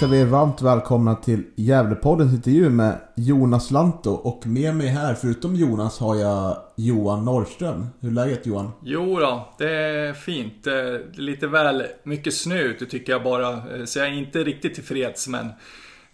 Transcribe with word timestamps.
Hälsar 0.00 0.16
vi 0.16 0.22
er 0.22 0.26
varmt 0.26 0.62
välkomna 0.62 1.14
till 1.14 1.42
Gävlepoddens 1.56 2.32
intervju 2.32 2.70
med 2.70 2.98
Jonas 3.14 3.70
Lanto 3.70 4.10
och 4.10 4.46
med 4.46 4.74
mig 4.74 4.86
här, 4.86 5.14
förutom 5.14 5.54
Jonas, 5.54 5.98
har 5.98 6.16
jag 6.16 6.56
Johan 6.76 7.24
Norrström. 7.24 7.86
Hur 8.00 8.08
är 8.08 8.12
läget 8.14 8.46
Johan? 8.46 8.72
Jo 8.82 9.18
då, 9.18 9.48
det 9.58 9.70
är 9.70 10.12
fint. 10.12 10.64
Det 10.64 10.80
är 10.80 11.02
lite 11.12 11.46
väl 11.46 11.82
mycket 12.02 12.34
snö 12.34 12.58
ute 12.58 12.86
tycker 12.86 13.12
jag 13.12 13.22
bara. 13.22 13.48
Eh, 13.52 13.84
Så 13.84 13.98
jag 13.98 14.08
är 14.08 14.12
inte 14.12 14.38
riktigt 14.44 14.74
tillfreds 14.74 15.28
men 15.28 15.46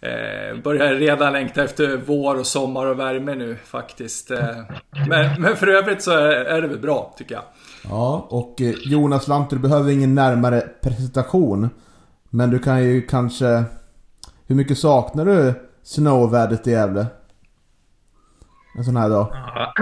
eh, 0.01 0.61
börjar 0.63 0.93
redan 0.93 1.33
längta 1.33 1.63
efter 1.63 2.01
vår 2.05 2.39
och 2.39 2.47
sommar 2.47 2.85
och 2.85 2.99
värme 2.99 3.35
nu 3.35 3.55
faktiskt. 3.65 4.31
Eh, 4.31 4.57
men, 5.09 5.41
men 5.41 5.55
för 5.55 5.67
övrigt 5.67 6.01
så 6.01 6.11
är, 6.11 6.61
det 6.61 6.67
väl 6.67 6.79
bra 6.79 7.13
tycker 7.17 7.35
jag. 7.35 7.43
Ja, 7.89 8.27
och 8.29 8.55
Jonas 8.85 9.27
Lanto, 9.27 9.55
du 9.55 9.61
behöver 9.61 9.91
ingen 9.91 10.15
närmare 10.15 10.61
presentation. 10.81 11.69
Men 12.29 12.49
du 12.49 12.59
kan 12.59 12.83
ju 12.83 13.01
kanske... 13.01 13.63
Hur 14.47 14.55
mycket 14.55 14.77
saknar 14.77 15.25
du 15.25 15.53
snövädret 15.83 16.67
i 16.67 16.71
Gävle? 16.71 17.05
En 18.77 18.83
sån 18.83 18.97
här 18.97 19.09
dag. 19.09 19.27
Ja, 19.31 19.73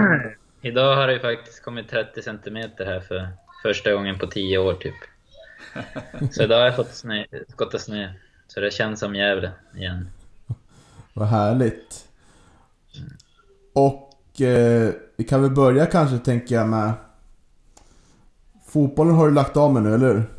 idag 0.60 0.96
har 0.96 1.06
det 1.06 1.12
ju 1.12 1.20
faktiskt 1.20 1.64
kommit 1.64 1.88
30 1.88 2.22
centimeter 2.22 2.86
här 2.86 3.00
för 3.00 3.28
första 3.62 3.92
gången 3.92 4.18
på 4.18 4.26
10 4.26 4.58
år 4.58 4.74
typ. 4.74 4.94
Så 6.32 6.42
idag 6.42 6.58
har 6.58 6.64
jag 6.64 6.76
fått 6.76 6.94
snö, 6.94 7.24
skottat 7.48 7.80
snö. 7.80 8.08
Så 8.48 8.60
det 8.60 8.70
känns 8.70 9.00
som 9.00 9.14
Gävle 9.14 9.52
igen. 9.74 10.08
Vad 11.14 11.28
härligt. 11.28 12.08
Och 13.72 14.40
eh, 14.40 14.92
vi 15.16 15.24
kan 15.24 15.42
väl 15.42 15.50
börja 15.50 15.86
kanske 15.86 16.18
tänker 16.18 16.54
jag 16.54 16.68
med... 16.68 16.92
Fotbollen 18.66 19.14
har 19.14 19.26
du 19.26 19.34
lagt 19.34 19.56
av 19.56 19.72
med 19.72 19.82
nu, 19.82 19.94
eller 19.94 20.14
hur? 20.14 20.35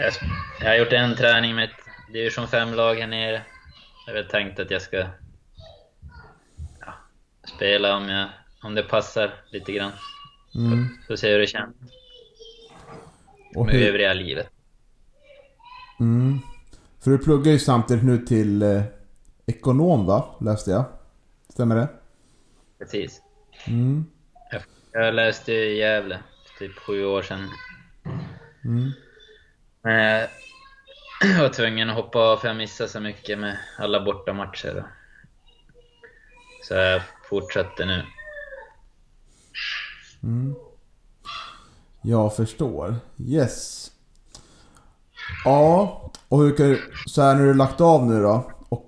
Jag, 0.00 0.12
jag 0.60 0.68
har 0.68 0.74
gjort 0.76 0.92
en 0.92 1.16
träning 1.16 1.54
med 1.54 1.64
ett 1.64 2.12
division 2.12 2.46
5-lag 2.46 2.94
här 2.94 3.06
nere. 3.06 3.42
Jag 4.06 4.14
har 4.14 4.22
tänkt 4.22 4.60
att 4.60 4.70
jag 4.70 4.82
ska 4.82 4.96
ja, 6.80 6.94
spela 7.56 7.96
om, 7.96 8.08
jag, 8.08 8.28
om 8.62 8.74
det 8.74 8.82
passar 8.82 9.34
lite 9.50 9.72
grann. 9.72 9.92
Mm. 10.54 10.88
Får 11.06 11.16
se 11.16 11.32
hur 11.32 11.38
det 11.38 11.46
känns 11.46 11.76
Och 13.54 13.66
med 13.66 13.74
hur, 13.74 13.88
övriga 13.88 14.12
livet. 14.14 14.48
mm. 16.00 16.38
För 17.04 17.10
du 17.10 17.18
pluggar 17.18 17.52
ju 17.52 17.58
samtidigt 17.58 18.04
nu 18.04 18.18
till 18.18 18.62
eh, 18.62 18.82
ekonom 19.46 20.06
va? 20.06 20.36
Läste 20.40 20.70
jag. 20.70 20.84
Stämmer 21.48 21.76
det? 21.76 21.88
Precis. 22.78 23.22
Mm. 23.66 24.06
Jag, 24.50 24.62
jag 24.92 25.14
läste 25.14 25.52
i 25.52 25.78
Gävle 25.78 26.18
för 26.58 26.66
typ 26.66 26.78
sju 26.78 27.04
år 27.04 27.22
sedan. 27.22 27.48
Mm. 28.64 28.92
Eh, 29.86 30.28
jag 31.36 31.42
var 31.42 31.48
tvungen 31.48 31.90
att 31.90 31.96
hoppa 31.96 32.18
av 32.18 32.36
för 32.36 32.48
jag 32.48 32.56
missade 32.56 32.90
så 32.90 33.00
mycket 33.00 33.38
med 33.38 33.58
alla 33.78 34.04
bortamatcher. 34.04 34.74
Då. 34.74 34.84
Så 36.62 36.74
jag 36.74 37.02
fortsatte 37.28 37.84
nu. 37.84 38.02
Mm. 40.22 40.54
Jag 42.02 42.36
förstår. 42.36 42.96
Yes. 43.18 43.90
Ja, 45.44 46.10
och 46.28 46.38
hur 46.38 46.56
kan 46.56 46.66
du, 46.66 46.92
så 47.06 47.22
här 47.22 47.34
när 47.34 47.44
du 47.44 47.54
lagt 47.54 47.80
av 47.80 48.06
nu 48.06 48.22
då 48.22 48.50
och 48.68 48.86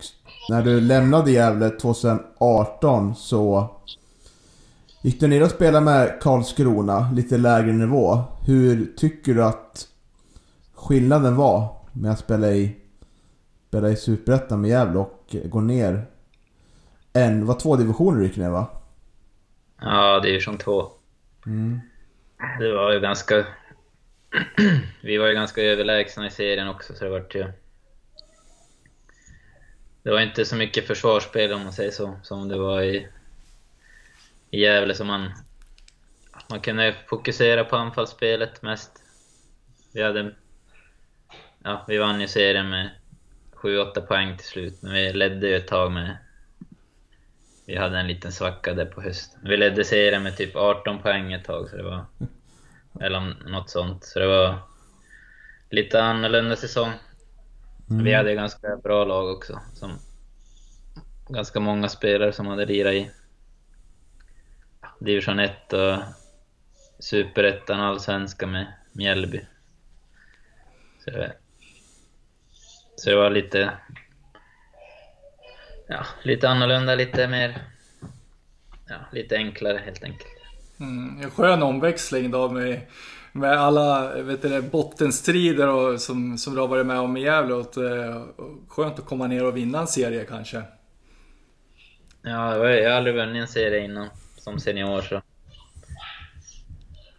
när 0.49 0.63
du 0.63 0.81
lämnade 0.81 1.31
Gävle 1.31 1.71
2018 1.71 3.15
så 3.15 3.71
gick 5.03 5.21
du 5.21 5.27
ner 5.27 5.43
och 5.43 5.51
spelade 5.51 5.85
med 5.85 6.21
Karlskrona, 6.21 7.11
lite 7.13 7.37
lägre 7.37 7.73
nivå. 7.73 8.23
Hur 8.47 8.93
tycker 8.97 9.35
du 9.35 9.45
att 9.45 9.89
skillnaden 10.79 11.37
var 11.37 11.77
med 11.93 12.13
att 12.13 12.19
spela 12.19 12.51
i, 12.51 12.77
spela 13.69 13.89
i 13.89 13.97
Superettan 13.97 14.61
med 14.61 14.71
Gävle 14.71 14.99
och 14.99 15.37
gå 15.45 15.61
ner 15.61 16.07
en, 17.13 17.47
var 17.47 17.55
två 17.55 17.77
divisioner 17.77 18.19
du 18.19 18.27
gick 18.27 18.37
ner 18.37 18.51
va? 18.51 18.67
Ja, 19.81 20.21
division 20.21 20.59
2. 20.59 20.93
Mm. 21.47 21.81
Det 22.59 22.73
var 22.73 22.93
ju 22.93 23.01
ganska... 23.01 23.47
Vi 25.03 25.17
var 25.17 25.27
ju 25.27 25.35
ganska 25.35 25.63
överlägsna 25.63 26.27
i 26.27 26.31
serien 26.31 26.69
också, 26.69 26.95
så 26.95 27.05
det 27.05 27.11
var 27.11 27.27
ju... 27.35 27.53
Det 30.03 30.11
var 30.11 30.21
inte 30.21 30.45
så 30.45 30.57
mycket 30.57 30.87
försvarsspel 30.87 31.53
om 31.53 31.63
man 31.63 31.73
säger 31.73 31.91
så, 31.91 32.17
som 32.23 32.49
det 32.49 32.59
var 32.59 32.83
i, 32.83 33.09
i 34.51 34.61
Gävle. 34.61 34.95
Så 34.95 35.05
man, 35.05 35.31
man 36.51 36.61
kunde 36.61 36.95
fokusera 37.07 37.65
på 37.65 37.77
anfallsspelet 37.77 38.63
mest. 38.63 39.03
Vi 39.93 40.03
hade... 40.03 40.35
Ja, 41.65 41.85
vi 41.89 41.99
vann 41.99 42.21
ju 42.21 42.29
serien 42.29 42.71
med 42.71 42.91
7-8 43.53 44.01
poäng 44.01 44.37
till 44.37 44.47
slut, 44.47 44.83
men 44.83 44.93
vi 44.93 45.13
ledde 45.13 45.49
ju 45.49 45.57
ett 45.57 45.69
tag 45.69 45.93
med... 45.93 46.19
Vi 47.67 47.77
hade 47.77 47.99
en 47.99 48.07
liten 48.07 48.33
svacka 48.33 48.75
där 48.75 48.85
på 48.87 49.03
hösten. 49.03 49.41
Vi 49.45 49.57
ledde 49.57 49.85
serien 49.85 50.23
med 50.23 50.37
typ 50.37 50.57
18 50.57 51.03
poäng 51.03 51.33
ett 51.33 51.45
tag, 51.45 51.69
så 51.69 51.77
det 51.77 51.83
var... 51.83 52.05
Eller 53.01 53.21
något 53.51 53.71
sånt. 53.71 54.05
Så 54.05 54.19
det 54.19 54.27
var 54.27 54.59
lite 55.71 56.03
annorlunda 56.03 56.57
säsong. 56.57 56.93
Vi 57.87 58.15
hade 58.15 58.35
ganska 58.35 58.77
bra 58.77 59.05
lag 59.05 59.37
också. 59.37 59.61
Som 59.75 59.99
ganska 61.29 61.61
många 61.61 61.89
spelare 61.89 62.33
som 62.33 62.47
hade 62.47 62.67
lirat 62.67 62.95
i 62.95 63.11
division 64.99 65.39
1 65.39 65.73
och 65.73 65.99
superettan 66.99 67.81
och 67.81 67.87
allsvenska 67.87 68.47
med 68.47 68.73
Mjällby. 68.93 69.41
Så 71.05 71.11
det, 71.11 71.33
så 72.99 73.11
det 73.11 73.17
var 73.17 73.31
lite... 73.31 73.73
Ja, 75.87 76.07
lite 76.23 76.49
annorlunda, 76.49 76.95
lite 76.95 77.29
mer... 77.29 77.63
Ja, 78.89 78.97
lite 79.13 79.37
enklare 79.37 79.79
helt 79.85 80.05
enkelt. 80.05 80.31
Mm, 80.81 81.23
en 81.23 81.31
skön 81.31 81.63
omväxling 81.63 82.31
då 82.31 82.49
med, 82.49 82.81
med 83.33 83.53
alla 83.53 84.15
vet 84.23 84.43
du, 84.43 84.63
bottenstrider 84.63 85.69
och, 85.69 86.01
som, 86.01 86.39
som 86.39 86.55
du 86.55 86.61
har 86.61 86.69
varit 86.69 86.87
med 86.87 86.99
om 86.99 87.17
i 87.17 87.23
Gävle. 87.23 87.55
Och, 87.55 87.77
eh, 87.77 88.23
och 88.23 88.59
skönt 88.69 88.99
att 88.99 89.07
komma 89.07 89.27
ner 89.27 89.45
och 89.45 89.57
vinna 89.57 89.81
en 89.81 89.87
serie 89.87 90.25
kanske. 90.25 90.63
Ja, 92.23 92.69
jag 92.69 92.91
har 92.91 92.97
aldrig 92.97 93.15
vunnit 93.15 93.41
en 93.41 93.49
serie 93.49 93.85
innan 93.85 94.09
som 94.37 94.59
senior 94.59 95.01
så. 95.01 95.23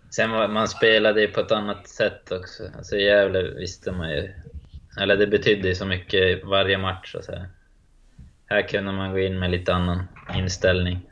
Sen 0.09 0.31
var, 0.31 0.47
man 0.47 0.67
spelade 0.67 1.21
ju 1.21 1.27
på 1.27 1.39
ett 1.39 1.51
annat 1.51 1.87
sätt 1.87 2.31
också. 2.31 2.63
Alltså 2.77 2.95
i 2.95 3.03
Gävle 3.03 3.41
visste 3.41 3.91
man 3.91 4.09
ju... 4.09 4.33
Eller 4.97 5.17
det 5.17 5.27
betydde 5.27 5.75
så 5.75 5.85
mycket 5.85 6.45
varje 6.45 6.77
match 6.77 7.15
så 7.21 7.31
här. 7.31 7.49
Här 8.45 8.67
kunde 8.67 8.91
man 8.91 9.11
gå 9.11 9.19
in 9.19 9.39
med 9.39 9.51
lite 9.51 9.73
annan 9.73 10.07
inställning. 10.35 11.09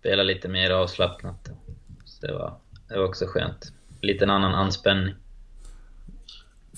Spela 0.00 0.22
lite 0.22 0.48
mer 0.48 0.70
avslappnat. 0.70 1.50
Så 2.04 2.26
det 2.26 2.32
var, 2.32 2.54
det 2.88 2.98
var 2.98 3.04
också 3.04 3.26
skönt. 3.26 3.72
Lite 4.00 4.24
en 4.24 4.30
annan 4.30 4.54
anspänning. 4.54 5.14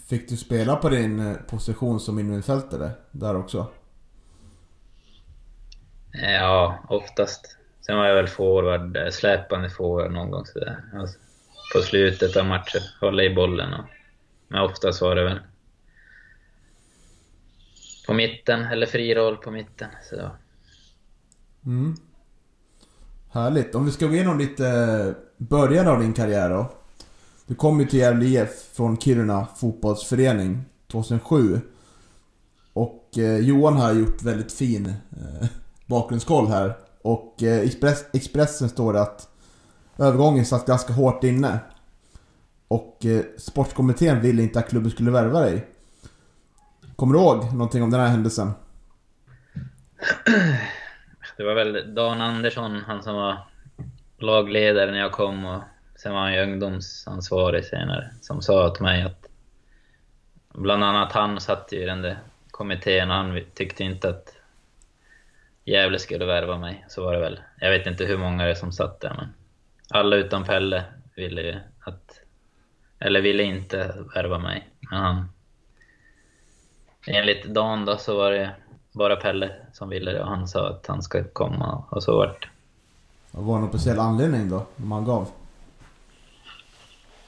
Fick 0.08 0.28
du 0.28 0.36
spela 0.36 0.76
på 0.76 0.88
din 0.88 1.30
eh, 1.30 1.36
position 1.36 2.00
som 2.00 2.18
innermittfältare 2.18 2.90
där 3.10 3.36
också? 3.36 3.66
Ja, 6.12 6.84
oftast. 6.88 7.58
Sen 7.80 7.96
var 7.96 8.06
jag 8.06 8.14
väl 8.14 8.28
forward, 8.28 8.96
eh, 8.96 9.10
släpande 9.10 9.70
forward 9.70 10.12
någon 10.12 10.30
gång 10.30 10.46
sådär. 10.46 10.84
Alltså, 10.94 11.18
på 11.74 11.82
slutet 11.82 12.36
av 12.36 12.46
matchen, 12.46 12.80
hålla 13.00 13.22
i 13.22 13.34
bollen 13.34 13.74
och... 13.74 13.84
Men 14.48 14.60
oftast 14.60 15.02
var 15.02 15.14
det 15.14 15.24
väl 15.24 15.40
på 18.06 18.14
mitten, 18.14 18.60
eller 18.60 18.86
fri 18.86 19.14
roll 19.14 19.36
på 19.36 19.50
mitten. 19.50 19.88
Så. 20.10 20.30
Mm. 21.66 21.96
Härligt. 23.32 23.74
Om 23.74 23.86
vi 23.86 23.92
ska 23.92 24.06
gå 24.06 24.14
igenom 24.14 24.38
lite 24.38 24.68
eh, 24.68 25.14
början 25.36 25.88
av 25.88 26.00
din 26.00 26.12
karriär 26.12 26.50
då. 26.50 26.72
Du 27.46 27.54
kom 27.54 27.80
ju 27.80 27.86
till 27.86 27.98
Gävle 27.98 28.24
IF 28.24 28.50
från 28.72 28.98
Kiruna 28.98 29.46
fotbollsförening 29.56 30.64
2007. 30.92 31.60
Och 32.72 33.18
eh, 33.18 33.38
Johan 33.38 33.76
har 33.76 33.92
gjort 33.92 34.22
väldigt 34.22 34.52
fin 34.52 34.86
eh, 34.86 35.48
bakgrundskoll 35.86 36.46
här. 36.46 36.76
Och 37.02 37.42
eh, 37.42 37.60
Express, 37.60 38.04
Expressen 38.12 38.68
står 38.68 38.92
det 38.92 39.02
att 39.02 39.28
övergången 39.98 40.46
satt 40.46 40.66
ganska 40.66 40.92
hårt 40.92 41.24
inne. 41.24 41.58
Och 42.68 43.06
eh, 43.06 43.22
sportkommittén 43.38 44.20
ville 44.20 44.42
inte 44.42 44.58
att 44.58 44.70
klubben 44.70 44.90
skulle 44.90 45.10
värva 45.10 45.40
dig. 45.40 45.66
Kommer 46.96 47.14
du 47.14 47.20
ihåg 47.20 47.52
någonting 47.52 47.82
om 47.82 47.90
den 47.90 48.00
här 48.00 48.08
händelsen? 48.08 48.52
Det 51.36 51.44
var 51.44 51.54
väl 51.54 51.94
Dan 51.94 52.20
Andersson, 52.20 52.82
han 52.86 53.02
som 53.02 53.14
var 53.14 53.38
lagledare 54.18 54.90
när 54.90 54.98
jag 54.98 55.12
kom 55.12 55.44
och 55.44 55.62
sen 55.96 56.12
var 56.12 56.20
han 56.20 56.34
ju 56.34 56.42
ungdomsansvarig 56.42 57.64
senare, 57.64 58.10
som 58.20 58.42
sa 58.42 58.74
till 58.74 58.82
mig 58.82 59.02
att 59.02 59.26
bland 60.54 60.84
annat 60.84 61.12
han 61.12 61.40
satt 61.40 61.72
i 61.72 61.84
den 61.84 62.02
där 62.02 62.18
kommittén 62.50 63.10
och 63.10 63.16
han 63.16 63.40
tyckte 63.54 63.84
inte 63.84 64.08
att 64.08 64.32
Gävle 65.64 65.98
skulle 65.98 66.24
värva 66.24 66.58
mig. 66.58 66.84
Så 66.88 67.04
var 67.04 67.12
det 67.12 67.20
väl. 67.20 67.40
Jag 67.60 67.70
vet 67.70 67.86
inte 67.86 68.04
hur 68.04 68.18
många 68.18 68.44
det 68.44 68.50
är 68.50 68.54
som 68.54 68.72
satt 68.72 69.00
där 69.00 69.14
men 69.16 69.28
alla 69.90 70.16
utom 70.16 70.44
Pelle 70.44 70.84
ville 71.14 71.42
ju 71.42 71.54
att, 71.80 72.20
eller 72.98 73.20
ville 73.20 73.42
inte 73.42 74.04
värva 74.14 74.38
mig. 74.38 74.68
Men 74.90 74.98
han, 75.00 75.28
enligt 77.06 77.44
Dan 77.44 77.84
då 77.84 77.96
så 77.96 78.16
var 78.16 78.30
det 78.30 78.54
bara 78.92 79.16
Pelle 79.16 79.52
som 79.72 79.88
ville 79.88 80.12
det 80.12 80.22
och 80.22 80.28
han 80.28 80.48
sa 80.48 80.68
att 80.68 80.86
han 80.86 81.02
ska 81.02 81.24
komma 81.24 81.84
och 81.90 82.02
så 82.02 82.16
vart 82.16 82.42
det. 82.42 82.48
Var 83.30 83.54
det 83.54 83.60
någon 83.60 83.68
speciell 83.68 83.98
anledning 83.98 84.48
då, 84.48 84.66
om 84.76 84.92
han 84.92 85.04
gav? 85.04 85.28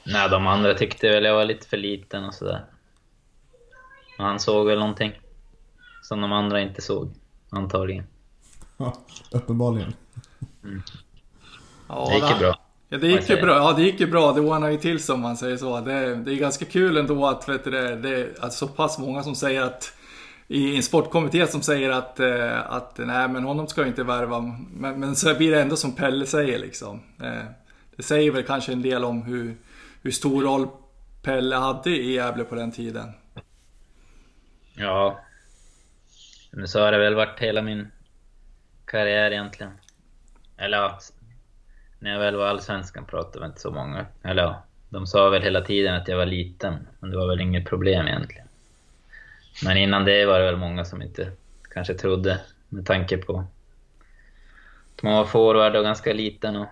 Nej, 0.03 0.29
de 0.29 0.47
andra 0.47 0.73
tyckte 0.73 1.09
väl 1.09 1.23
jag 1.23 1.33
var 1.33 1.45
lite 1.45 1.67
för 1.67 1.77
liten 1.77 2.25
och 2.25 2.33
sådär. 2.33 2.65
Men 4.17 4.27
han 4.27 4.39
såg 4.39 4.67
väl 4.67 4.79
någonting. 4.79 5.11
Som 6.03 6.21
de 6.21 6.31
andra 6.31 6.61
inte 6.61 6.81
såg, 6.81 7.11
antagligen. 7.49 8.03
Ja, 8.77 8.93
uppenbarligen. 9.31 9.93
Ja, 11.87 12.07
Det 12.09 12.15
gick 12.15 12.31
ju 12.31 12.39
bra. 12.39 12.59
Ja, 12.89 12.97
det 12.97 13.07
gick 13.07 13.29
ju 13.29 13.41
bra. 13.41 13.55
Ja, 13.55 13.73
det 13.73 13.83
gick 13.83 13.99
ju 13.99 14.07
bra. 14.07 14.31
Det 14.33 14.41
ordnade 14.41 14.71
ju 14.71 14.77
till 14.77 14.99
sig 14.99 15.13
om 15.13 15.21
man 15.21 15.37
säger 15.37 15.57
så. 15.57 15.79
Det, 15.79 16.15
det 16.15 16.31
är 16.31 16.35
ganska 16.35 16.65
kul 16.65 16.97
ändå 16.97 17.27
att 17.27 17.49
vet 17.49 17.63
du, 17.63 17.71
det, 17.71 17.95
det 17.95 18.09
är 18.09 18.33
alltså, 18.39 18.67
så 18.67 18.73
pass 18.73 18.99
många 18.99 19.23
som 19.23 19.35
säger 19.35 19.61
att 19.61 19.93
i 20.47 20.75
en 20.75 20.83
sportkommitté 20.83 21.47
som 21.47 21.61
säger 21.61 21.89
att, 21.89 22.19
eh, 22.19 22.71
att 22.71 22.97
nej 22.97 23.27
men 23.27 23.43
honom 23.43 23.67
ska 23.67 23.87
inte 23.87 24.03
värva. 24.03 24.39
Men, 24.71 24.99
men 24.99 25.15
så 25.15 25.35
blir 25.35 25.51
det 25.51 25.61
ändå 25.61 25.75
som 25.75 25.95
Pelle 25.95 26.25
säger 26.25 26.59
liksom. 26.59 27.01
Eh, 27.23 27.43
det 27.95 28.03
säger 28.03 28.31
väl 28.31 28.43
kanske 28.43 28.71
en 28.71 28.81
del 28.81 29.03
om 29.03 29.21
hur, 29.21 29.57
hur 30.01 30.11
stor 30.11 30.43
roll 30.43 30.67
Pelle 31.21 31.55
hade 31.55 31.89
i 31.89 32.13
Gävle 32.13 32.43
på 32.43 32.55
den 32.55 32.71
tiden. 32.71 33.11
Ja. 34.73 35.19
Men 36.51 36.67
så 36.67 36.79
har 36.79 36.91
det 36.91 36.97
väl 36.97 37.15
varit 37.15 37.39
hela 37.39 37.61
min 37.61 37.87
karriär 38.85 39.31
egentligen. 39.31 39.71
Eller 40.57 40.91
när 41.99 42.11
jag 42.11 42.19
väl 42.19 42.35
var 42.35 42.47
allsvenskan 42.47 43.05
pratade 43.05 43.39
väl 43.39 43.49
inte 43.49 43.61
så 43.61 43.71
många. 43.71 44.05
Eller 44.23 44.43
ja, 44.43 44.63
de 44.89 45.07
sa 45.07 45.29
väl 45.29 45.41
hela 45.41 45.61
tiden 45.61 45.95
att 45.95 46.07
jag 46.07 46.17
var 46.17 46.25
liten. 46.25 46.87
Men 46.99 47.09
det 47.09 47.17
var 47.17 47.27
väl 47.27 47.41
inget 47.41 47.65
problem 47.65 48.07
egentligen. 48.07 48.47
Men 49.63 49.77
innan 49.77 50.05
det 50.05 50.25
var 50.25 50.39
det 50.39 50.45
väl 50.45 50.57
många 50.57 50.85
som 50.85 51.01
inte 51.01 51.31
kanske 51.73 51.93
trodde 51.93 52.41
med 52.69 52.85
tanke 52.85 53.17
på 53.17 53.45
att 54.95 55.03
man 55.03 55.13
var 55.13 55.25
forward 55.25 55.75
och 55.75 55.83
ganska 55.83 56.13
liten 56.13 56.55
och 56.55 56.67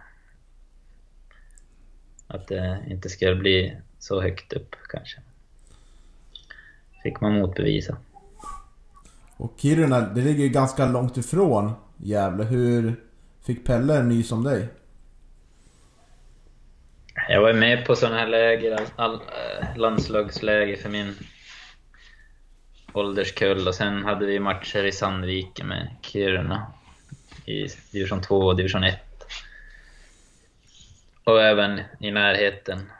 att 2.27 2.47
det 2.47 2.85
inte 2.87 3.09
skulle 3.09 3.35
bli 3.35 3.77
så 3.99 4.21
högt 4.21 4.53
upp 4.53 4.75
kanske. 4.89 5.21
Fick 7.03 7.21
man 7.21 7.33
motbevisa. 7.33 7.97
Och 9.37 9.53
Kiruna, 9.57 9.99
det 10.01 10.21
ligger 10.21 10.43
ju 10.43 10.49
ganska 10.49 10.85
långt 10.85 11.17
ifrån 11.17 11.71
Gävle. 11.97 12.43
Hur 12.43 12.95
fick 13.41 13.65
Pelle 13.65 13.97
en 13.97 14.09
nys 14.09 14.31
om 14.31 14.43
dig? 14.43 14.67
Jag 17.29 17.41
var 17.41 17.53
med 17.53 17.85
på 17.85 17.95
sådana 17.95 18.17
här 18.17 18.27
läger, 18.27 18.71
all, 18.71 18.85
all, 18.95 19.13
eh, 19.13 19.77
landslagsläger 19.77 20.77
för 20.77 20.89
min 20.89 21.15
ålderskull 22.93 23.67
och 23.67 23.75
sen 23.75 24.03
hade 24.03 24.25
vi 24.25 24.39
matcher 24.39 24.83
i 24.83 24.91
Sandviken 24.91 25.67
med 25.67 25.95
Kiruna 26.01 26.71
i 27.45 27.67
division 27.91 28.21
2 28.21 28.37
och 28.37 28.55
division 28.55 28.83
1. 28.83 28.99
Och 31.23 31.41
även 31.41 31.81
i 31.99 32.11
närheten, 32.11 32.91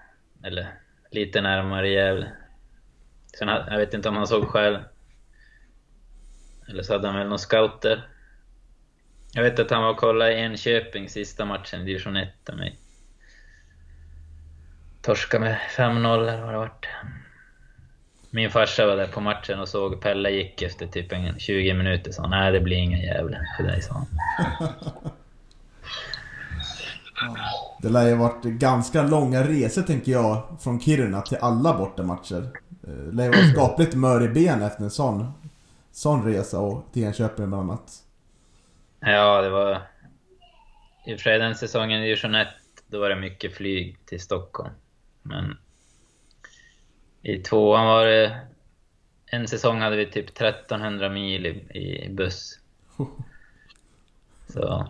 eller 0.44 0.68
lite 1.12 1.42
närmare 1.42 1.90
Gävle. 1.90 2.32
Sen, 3.40 3.48
jag 3.48 3.78
vet 3.78 3.94
inte 3.94 4.10
om 4.10 4.16
han 4.16 4.28
såg 4.28 4.48
själv. 4.48 4.80
Eller 6.68 6.84
så 6.84 6.94
hade 6.94 7.08
han 7.08 7.18
väl 7.18 7.28
någon 7.28 7.40
scouter. 7.40 8.08
Jag 9.34 9.44
vet 9.44 9.60
att 9.60 9.72
han 9.72 9.84
var 9.84 9.90
och 9.90 9.98
kollade 9.98 10.34
i 10.34 10.40
Enköping 10.40 11.10
sista 11.10 11.46
matchen 11.46 11.82
i 11.82 11.86
division 11.86 12.18
1 12.18 12.30
med 12.48 12.58
mig. 12.58 12.78
Torska 15.08 15.40
med 15.40 15.58
5-0 15.78 16.14
eller 16.14 16.42
vad 16.42 16.54
det 16.54 16.58
vart. 16.58 16.88
Min 18.30 18.52
farsa 18.52 18.86
var 18.86 18.96
där 18.96 19.08
på 19.08 19.22
matchen 19.22 19.60
och 19.60 19.68
såg 19.68 20.02
Pelle 20.02 20.30
gick 20.30 20.62
efter 20.62 20.88
typ 20.88 21.12
en 21.12 21.40
20 21.40 21.74
minuter 21.74 22.12
sa 22.12 22.28
nej 22.28 22.52
det 22.52 22.60
blir 22.60 22.78
ingen 22.78 23.00
jävla 23.00 23.38
för 23.58 23.64
dig 23.64 23.82
sa 23.82 23.94
han. 23.94 24.08
Det 27.82 27.90
lär 27.90 28.08
ju 28.08 28.16
varit 28.16 28.44
ganska 28.44 29.04
långa 29.04 29.44
resor 29.44 29.82
tänker 29.82 30.12
jag 30.12 30.58
från 30.60 30.80
Kiruna 30.80 31.22
till 31.22 31.38
alla 31.42 31.78
bortamatcher. 31.78 32.50
Eh, 32.88 32.94
Det 32.94 33.16
lär 33.16 33.24
ju 33.24 33.30
vara 33.30 33.54
skapligt 33.54 33.96
mör 33.96 34.24
i 34.24 34.30
ben 34.30 34.62
efter 34.62 34.84
en 34.84 34.92
sån, 34.92 35.34
sån 35.92 36.34
resa 36.34 36.60
och 36.60 36.84
till 36.94 37.04
Enköping 37.04 37.50
bland 37.50 37.72
annat. 37.72 37.92
Ja, 39.00 39.42
det 39.42 39.50
var... 39.50 39.82
I 41.06 41.16
den 41.24 41.56
säsongen 41.56 42.02
i 42.02 42.06
division 42.06 42.36
1, 42.36 42.48
då 42.88 43.00
var 43.00 43.10
det 43.10 43.16
mycket 43.16 43.56
flyg 43.56 43.98
till 44.06 44.22
Stockholm. 44.22 44.74
Men 45.28 45.58
i 47.22 47.38
tvåan 47.38 47.86
var 47.86 48.06
det... 48.06 48.40
En 49.30 49.48
säsong 49.48 49.82
hade 49.82 49.96
vi 49.96 50.06
typ 50.06 50.30
1300 50.30 51.10
mil 51.10 51.46
i, 51.46 51.50
i 51.78 52.10
buss. 52.10 52.60
Så, 54.48 54.88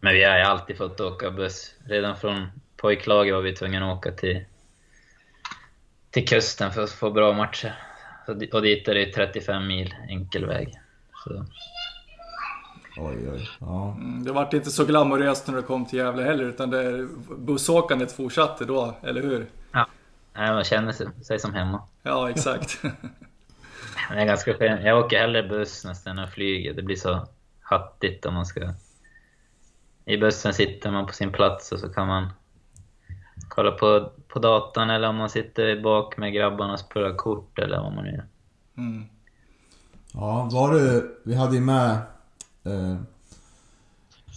men 0.00 0.14
vi 0.14 0.24
har 0.24 0.38
ju 0.38 0.42
alltid 0.42 0.76
fått 0.76 1.00
åka 1.00 1.30
buss. 1.30 1.74
Redan 1.84 2.16
från 2.16 2.46
pojklaget 2.76 3.34
var 3.34 3.42
vi 3.42 3.54
tvungna 3.54 3.92
att 3.92 3.98
åka 3.98 4.12
till, 4.12 4.44
till 6.10 6.28
kusten 6.28 6.72
för 6.72 6.82
att 6.82 6.90
få 6.90 7.10
bra 7.10 7.32
matcher. 7.32 7.74
Och 8.52 8.62
dit 8.62 8.88
är 8.88 8.94
det 8.94 9.12
35 9.12 9.66
mil 9.66 9.94
enkel 10.08 10.46
väg. 10.46 10.80
Så, 11.24 11.46
Oj, 12.96 13.30
oj. 13.32 13.48
Ja. 13.60 13.94
Mm, 13.98 14.24
Det 14.24 14.32
vart 14.32 14.52
inte 14.52 14.70
så 14.70 14.84
glamoröst 14.84 15.46
när 15.46 15.56
det 15.56 15.62
kom 15.62 15.86
till 15.86 15.98
Gävle 15.98 16.22
heller 16.22 16.44
utan 16.44 16.70
det, 16.70 17.08
bussåkandet 17.38 18.12
fortsatte 18.12 18.64
då, 18.64 18.94
eller 19.02 19.22
hur? 19.22 19.46
nej, 20.34 20.52
man 20.52 20.64
känner 20.64 20.92
sig, 21.22 21.38
som 21.38 21.54
hemma. 21.54 21.82
Ja, 22.02 22.30
exakt. 22.30 22.82
Det 24.10 24.20
är 24.20 24.26
ganska 24.26 24.54
skönt. 24.54 24.84
Jag 24.84 24.98
åker 24.98 25.18
hellre 25.18 25.42
buss 25.42 25.84
nästan 25.84 26.18
än 26.18 26.28
flyger. 26.30 26.74
Det 26.74 26.82
blir 26.82 26.96
så 26.96 27.26
hattigt 27.60 28.26
om 28.26 28.34
man 28.34 28.46
ska... 28.46 28.60
I 30.04 30.16
bussen 30.16 30.54
sitter 30.54 30.90
man 30.90 31.06
på 31.06 31.12
sin 31.12 31.32
plats 31.32 31.72
och 31.72 31.78
så 31.78 31.88
kan 31.88 32.06
man 32.06 32.28
kolla 33.48 33.70
på, 33.70 34.10
på 34.28 34.38
datorn 34.38 34.90
eller 34.90 35.08
om 35.08 35.16
man 35.16 35.30
sitter 35.30 35.82
bak 35.82 36.16
med 36.16 36.32
grabbarna 36.32 36.72
och 36.72 36.80
spelar 36.80 37.14
kort 37.16 37.58
eller 37.58 37.80
vad 37.80 37.92
man 37.94 38.04
nu 38.04 38.10
gör. 38.10 38.26
Mm. 38.76 39.04
Ja, 40.14 40.48
var 40.52 40.72
du... 40.72 41.16
Vi 41.24 41.34
hade 41.34 41.54
ju 41.54 41.60
med 41.60 41.98
eh, 42.64 42.96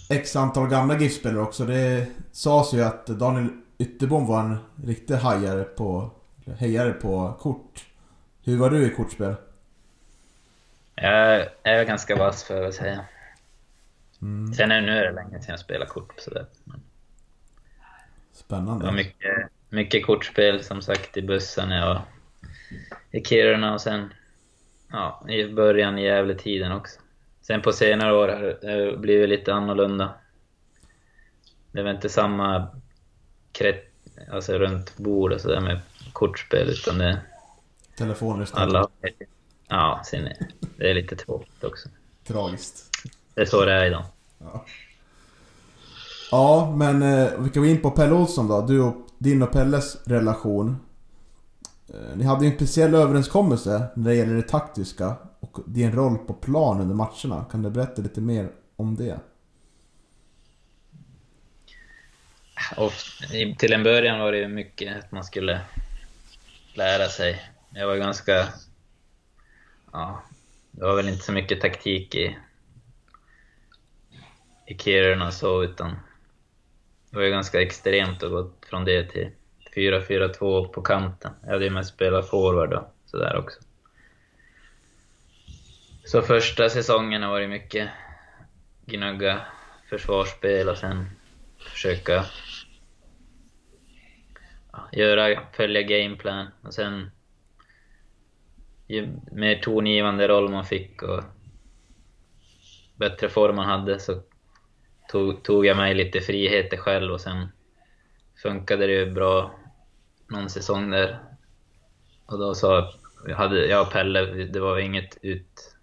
X 0.10 0.36
antal 0.36 0.70
gamla 0.70 1.00
GIF-spelare 1.00 1.41
också. 1.41 1.65
Det 1.65 2.08
sades 2.32 2.74
ju 2.74 2.84
att 2.84 3.05
Daniel 3.08 3.50
Ytterbom 3.77 4.27
var 4.27 4.39
en 4.39 4.58
riktig 4.86 5.13
hajare 5.15 5.63
på... 5.63 6.12
Hejare 6.60 6.94
på 6.94 7.34
kort. 7.39 7.86
Hur 8.44 8.58
var 8.58 8.70
du 8.70 8.86
i 8.88 8.89
kortspel? 8.89 9.36
Jag 10.96 11.48
är 11.63 11.84
ganska 11.86 12.15
vass 12.15 12.44
för 12.44 12.67
att 12.67 12.74
säga. 12.74 13.05
Mm, 14.22 14.53
Sen 14.53 14.72
är, 14.72 14.82
nu 14.82 14.91
är 14.91 15.05
det 15.05 15.12
länge 15.12 15.41
sedan 15.41 15.51
jag 15.51 15.60
spelar 15.60 15.86
kort 15.86 16.13
sådär. 16.20 16.46
Men 16.63 16.84
det 18.32 18.38
spännande. 18.38 18.86
var 18.86 18.91
mycket, 18.91 19.48
mycket 19.70 20.05
kortspel 20.05 20.63
som 20.63 20.82
sagt 20.82 21.17
i 21.17 21.22
bussen 21.22 21.70
när 21.70 21.79
jag 21.79 21.88
var 21.88 22.01
i 23.12 23.24
Kiruna 23.24 23.74
och 23.74 23.82
sen 23.82 24.13
ja, 24.91 25.25
i 25.29 25.53
början 25.53 26.00
i 26.00 26.03
Gävle-tiden 26.05 26.72
också. 26.72 27.00
Sen 27.48 27.62
på 27.62 27.72
senare 27.72 28.14
år 28.14 28.28
har 28.28 28.42
det 28.62 28.98
blivit 28.98 29.30
lite 29.30 29.54
annorlunda. 29.54 30.14
Det 31.72 31.80
är 31.80 31.84
väl 31.84 31.96
inte 31.96 32.10
samma 32.10 32.68
krets, 33.52 33.88
alltså 34.32 34.54
runt 34.54 34.98
bord 34.98 35.32
och 35.32 35.42
sådär 35.42 35.62
med 35.62 35.80
kortspel 36.14 36.70
utan 36.70 36.98
det 36.98 37.22
Telefoner 37.98 38.44
istället. 38.44 38.75
alla 38.75 38.90
Ja, 39.68 40.02
sin, 40.06 40.30
det 40.78 40.90
är 40.90 40.94
lite 40.94 41.16
tråkigt 41.16 41.64
också. 41.64 41.90
Tragiskt. 42.28 42.90
Det 43.34 43.42
är 43.42 43.46
så 43.46 43.66
det 43.66 43.74
är 43.74 43.86
idag. 43.86 44.06
Ja. 44.40 44.66
Ja, 46.32 46.74
men 46.78 47.02
eh, 47.02 47.30
vi 47.40 47.50
kan 47.50 47.64
gå 47.64 47.70
in 47.70 47.82
på 47.82 47.92
Pelle 47.92 48.14
Olsson 48.14 48.48
då. 48.48 48.62
Du 48.62 48.82
och 48.82 48.96
din 49.18 49.44
och 49.44 49.52
Pelles 49.52 50.08
relation. 50.08 50.78
Eh, 51.94 52.16
ni 52.16 52.24
hade 52.24 52.46
ju 52.46 52.52
en 52.52 52.58
speciell 52.58 52.96
överenskommelse 52.96 53.84
när 53.96 54.10
det 54.10 54.16
gäller 54.16 54.36
det 54.36 54.48
taktiska. 54.48 55.16
Och 55.56 55.64
din 55.66 55.92
roll 55.92 56.18
på 56.18 56.34
plan 56.34 56.82
under 56.82 56.96
matcherna. 56.96 57.46
Kan 57.52 57.62
du 57.62 57.70
berätta 57.70 58.02
lite 58.02 58.22
mer 58.22 58.50
om 58.76 58.96
det? 58.96 59.20
Och 62.78 62.94
till 63.58 63.74
en 63.74 63.84
början 63.84 64.20
var 64.20 64.32
det 64.32 64.38
ju 64.38 64.48
mycket 64.48 64.98
att 64.98 65.12
man 65.12 65.24
skulle 65.24 65.62
lära 66.74 67.08
sig. 67.08 67.52
Jag 67.70 67.88
var 67.88 67.96
ganska... 67.96 68.48
Ja, 69.92 70.24
det 70.72 70.86
var 70.86 70.96
väl 70.96 71.10
inte 71.10 71.26
så 71.26 71.32
mycket 71.32 71.62
taktik 71.62 72.16
i, 72.16 72.38
i 74.68 74.78
Kiruna 74.78 75.32
så, 75.32 75.64
utan 75.64 75.90
det 77.10 77.18
var 77.18 77.24
ju 77.24 77.32
ganska 77.32 77.62
extremt 77.62 78.24
att 78.24 78.32
gå 78.32 78.52
från 78.70 78.86
det 78.86 79.10
till 79.10 79.32
4-4-2 79.76 80.68
på 80.68 80.82
kanten. 80.82 81.32
Jag 81.44 81.52
hade 81.52 81.66
ju 81.66 81.72
mest 81.72 81.94
spelat 81.94 82.30
forward 82.30 82.74
och 82.74 82.94
sådär 83.06 83.38
också. 83.38 83.60
Så 86.06 86.22
första 86.22 86.70
säsongen 86.70 87.30
var 87.30 87.40
det 87.40 87.48
mycket 87.48 87.90
gnugga 88.86 89.42
försvarsspel 89.90 90.70
och 90.70 90.78
sen 90.78 91.06
försöka 91.60 92.26
göra, 94.92 95.40
följa 95.54 95.82
gameplan 95.82 96.48
och 96.62 96.74
sen 96.74 97.12
ju 98.88 99.10
mer 99.32 99.56
tongivande 99.56 100.28
roll 100.28 100.50
man 100.50 100.66
fick 100.66 101.04
och 101.04 101.24
bättre 102.96 103.30
form 103.30 103.56
man 103.56 103.66
hade 103.66 104.00
så 104.00 104.22
tog, 105.10 105.44
tog 105.44 105.66
jag 105.66 105.78
mig 105.78 105.94
lite 105.94 106.22
friheter 106.22 106.78
själv 106.78 107.14
och 107.14 107.22
sen 107.22 107.48
funkade 108.42 108.88
det 108.88 108.94
ju 108.94 109.12
bra 109.12 109.60
någon 110.28 110.50
säsong 110.50 110.90
där. 110.92 111.20
Och 112.26 112.40
då 112.40 112.56
sa 112.56 112.94
jag, 113.28 113.36
hade, 113.36 113.66
jag 113.66 113.82
och 113.82 113.94
Pelle, 113.94 114.26
det 114.26 114.60
var 114.60 114.80
inget 114.80 115.18
ut... 115.22 115.75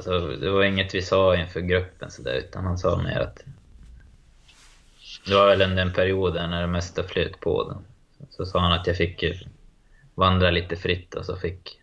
Alltså, 0.00 0.36
det 0.36 0.50
var 0.50 0.64
inget 0.64 0.94
vi 0.94 1.02
sa 1.02 1.36
inför 1.36 1.60
gruppen 1.60 2.10
sådär, 2.10 2.34
utan 2.34 2.64
han 2.64 2.78
sa 2.78 3.02
mer 3.02 3.20
att 3.20 3.44
det 5.26 5.34
var 5.34 5.46
väl 5.46 5.62
under 5.62 5.82
en 5.82 5.92
period 5.92 6.34
där 6.34 6.48
när 6.48 6.60
det 6.60 6.66
mesta 6.66 7.02
flöt 7.02 7.40
på 7.40 7.68
den. 7.68 7.84
Så 8.30 8.46
sa 8.46 8.60
han 8.60 8.72
att 8.72 8.86
jag 8.86 8.96
fick 8.96 9.24
vandra 10.14 10.50
lite 10.50 10.76
fritt 10.76 11.14
och 11.14 11.24
så 11.24 11.36
fick... 11.36 11.80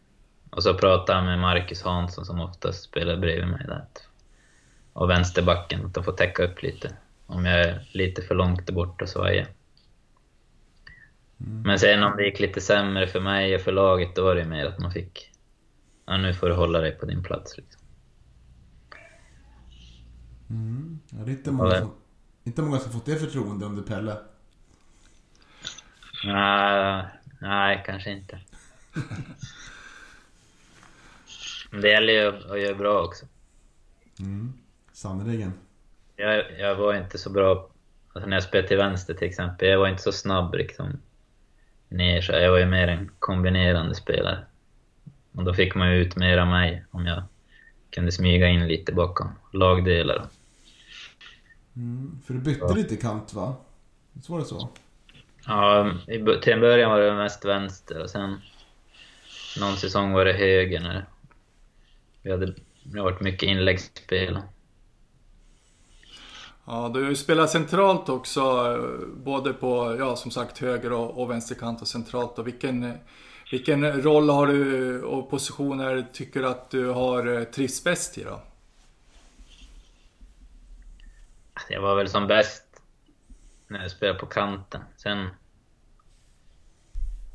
Och 0.50 0.64
så 0.64 0.74
pratade 0.74 1.20
han 1.20 1.26
med 1.26 1.40
Marcus 1.40 1.84
Hansson 1.84 2.26
som 2.26 2.42
oftast 2.42 2.84
spelar 2.84 3.18
bredvid 3.18 3.48
mig 3.48 3.66
där. 3.68 3.86
Och 4.94 5.10
vänsterbacken, 5.10 5.86
att 5.86 5.94
de 5.94 6.04
får 6.04 6.12
täcka 6.12 6.44
upp 6.44 6.62
lite. 6.62 6.94
Om 7.26 7.46
jag 7.46 7.60
är 7.60 7.88
lite 7.92 8.22
för 8.22 8.36
långt 8.36 8.70
borta 8.70 9.08
så 9.08 9.24
är 9.24 9.34
jag. 9.34 9.48
Men 11.38 11.80
sen 11.80 12.04
om 12.04 12.18
det 12.18 12.26
gick 12.26 12.40
lite 12.40 12.62
sämre 12.62 13.08
för 13.08 13.20
mig 13.20 13.56
och 13.56 13.62
för 13.62 13.72
laget, 13.72 14.16
då 14.16 14.24
var 14.24 14.36
det 14.36 14.46
mer 14.46 14.66
att 14.66 14.80
man 14.80 14.92
fick... 14.92 15.32
Ja, 16.06 16.18
nu 16.18 16.34
får 16.34 16.50
du 16.50 16.56
hålla 16.56 16.80
dig 16.80 16.92
på 16.92 17.06
din 17.06 17.24
plats 17.24 17.58
liksom. 17.58 17.82
Ja, 21.10 21.18
det 21.18 21.32
är 21.32 21.36
inte 21.36 21.52
många, 21.52 21.80
som, 21.80 21.92
inte 22.44 22.62
många 22.62 22.80
som 22.80 22.92
fått 22.92 23.06
det 23.06 23.16
förtroende 23.16 23.66
under 23.66 23.84
Pelle. 23.84 24.18
Nej, 26.26 27.06
nej, 27.40 27.84
kanske 27.86 28.12
inte. 28.12 28.40
Det 31.72 31.90
gäller 31.90 32.14
ju 32.14 32.52
att 32.52 32.62
göra 32.62 32.76
bra 32.76 33.02
också. 33.02 33.26
Sannerligen. 34.94 35.54
Jag, 36.16 36.60
jag 36.60 36.76
var 36.76 36.94
inte 36.94 37.18
så 37.18 37.30
bra 37.30 37.70
alltså 38.14 38.30
när 38.30 38.36
jag 38.36 38.44
spelade 38.44 38.68
till 38.68 38.78
vänster 38.78 39.14
till 39.14 39.28
exempel. 39.28 39.68
Jag 39.68 39.80
var 39.80 39.88
inte 39.88 40.04
så 40.04 40.12
snabb 40.12 40.54
liksom 40.54 41.02
ner, 41.90 42.22
så 42.22 42.32
jag 42.32 42.52
var 42.52 42.58
ju 42.58 42.66
mer 42.66 42.88
en 42.88 43.12
kombinerande 43.20 43.96
spelare. 43.96 44.46
Och 45.32 45.44
då 45.44 45.54
fick 45.54 45.76
man 45.76 45.92
ju 45.92 46.02
ut 46.02 46.16
mer 46.16 46.38
av 46.38 46.48
mig 46.48 46.86
om 46.92 47.06
jag 47.06 47.24
kunde 47.98 48.12
smyga 48.12 48.48
in 48.48 48.68
lite 48.68 48.94
bakom 48.94 49.28
lagdelar. 49.54 50.28
Mm, 51.76 52.20
för 52.26 52.34
du 52.34 52.40
bytte 52.40 52.74
lite 52.74 52.96
kant 52.96 53.34
va? 53.34 53.56
Så 54.24 54.34
var 54.34 54.40
det 54.40 54.46
så? 54.46 54.70
Ja, 55.46 55.92
till 56.42 56.54
en 56.54 56.60
början 56.60 56.92
var 56.92 57.00
det 57.00 57.14
mest 57.14 57.46
vänster 57.46 58.02
och 58.02 58.10
sen 58.10 58.42
någon 59.60 59.78
säsong 59.78 60.12
var 60.12 60.26
det 60.26 60.34
höger 60.34 60.80
när 60.80 61.06
vi 62.22 62.32
hade, 62.32 62.54
det 62.84 63.02
varit 63.02 63.22
mycket 63.22 63.50
inläggsspel. 63.50 64.40
Ja, 66.66 66.92
du 66.94 67.16
spelar 67.16 67.48
centralt 67.48 68.10
också, 68.10 68.42
eh, 68.42 69.08
både 69.24 69.54
på, 69.54 69.96
ja 70.00 70.16
som 70.16 70.32
sagt, 70.32 70.58
höger 70.58 70.92
och, 70.92 71.22
och 71.22 71.30
vänsterkant 71.30 71.82
och 71.82 71.88
centralt. 71.88 72.40
Och 72.40 72.48
vilken, 72.48 72.94
vilken 73.52 74.02
roll 74.02 74.30
har 74.30 74.48
du 74.48 74.96
eh, 74.96 75.04
och 75.04 75.30
positioner 75.30 76.08
tycker 76.14 76.42
du 76.42 76.48
att 76.48 76.70
du 76.70 76.90
har 76.90 77.28
eh, 77.28 77.34
trivts 77.34 77.56
trivs 77.56 77.84
bäst 77.84 78.18
i 78.18 78.24
då? 78.24 78.42
Alltså, 81.54 81.74
jag 81.74 81.82
var 81.82 81.96
väl 81.96 82.10
som 82.10 82.28
bäst 82.28 82.64
när 83.68 83.82
jag 83.82 83.92
spelade 83.92 84.20
på 84.20 84.26
kanten. 84.26 84.82
Sen 84.98 85.30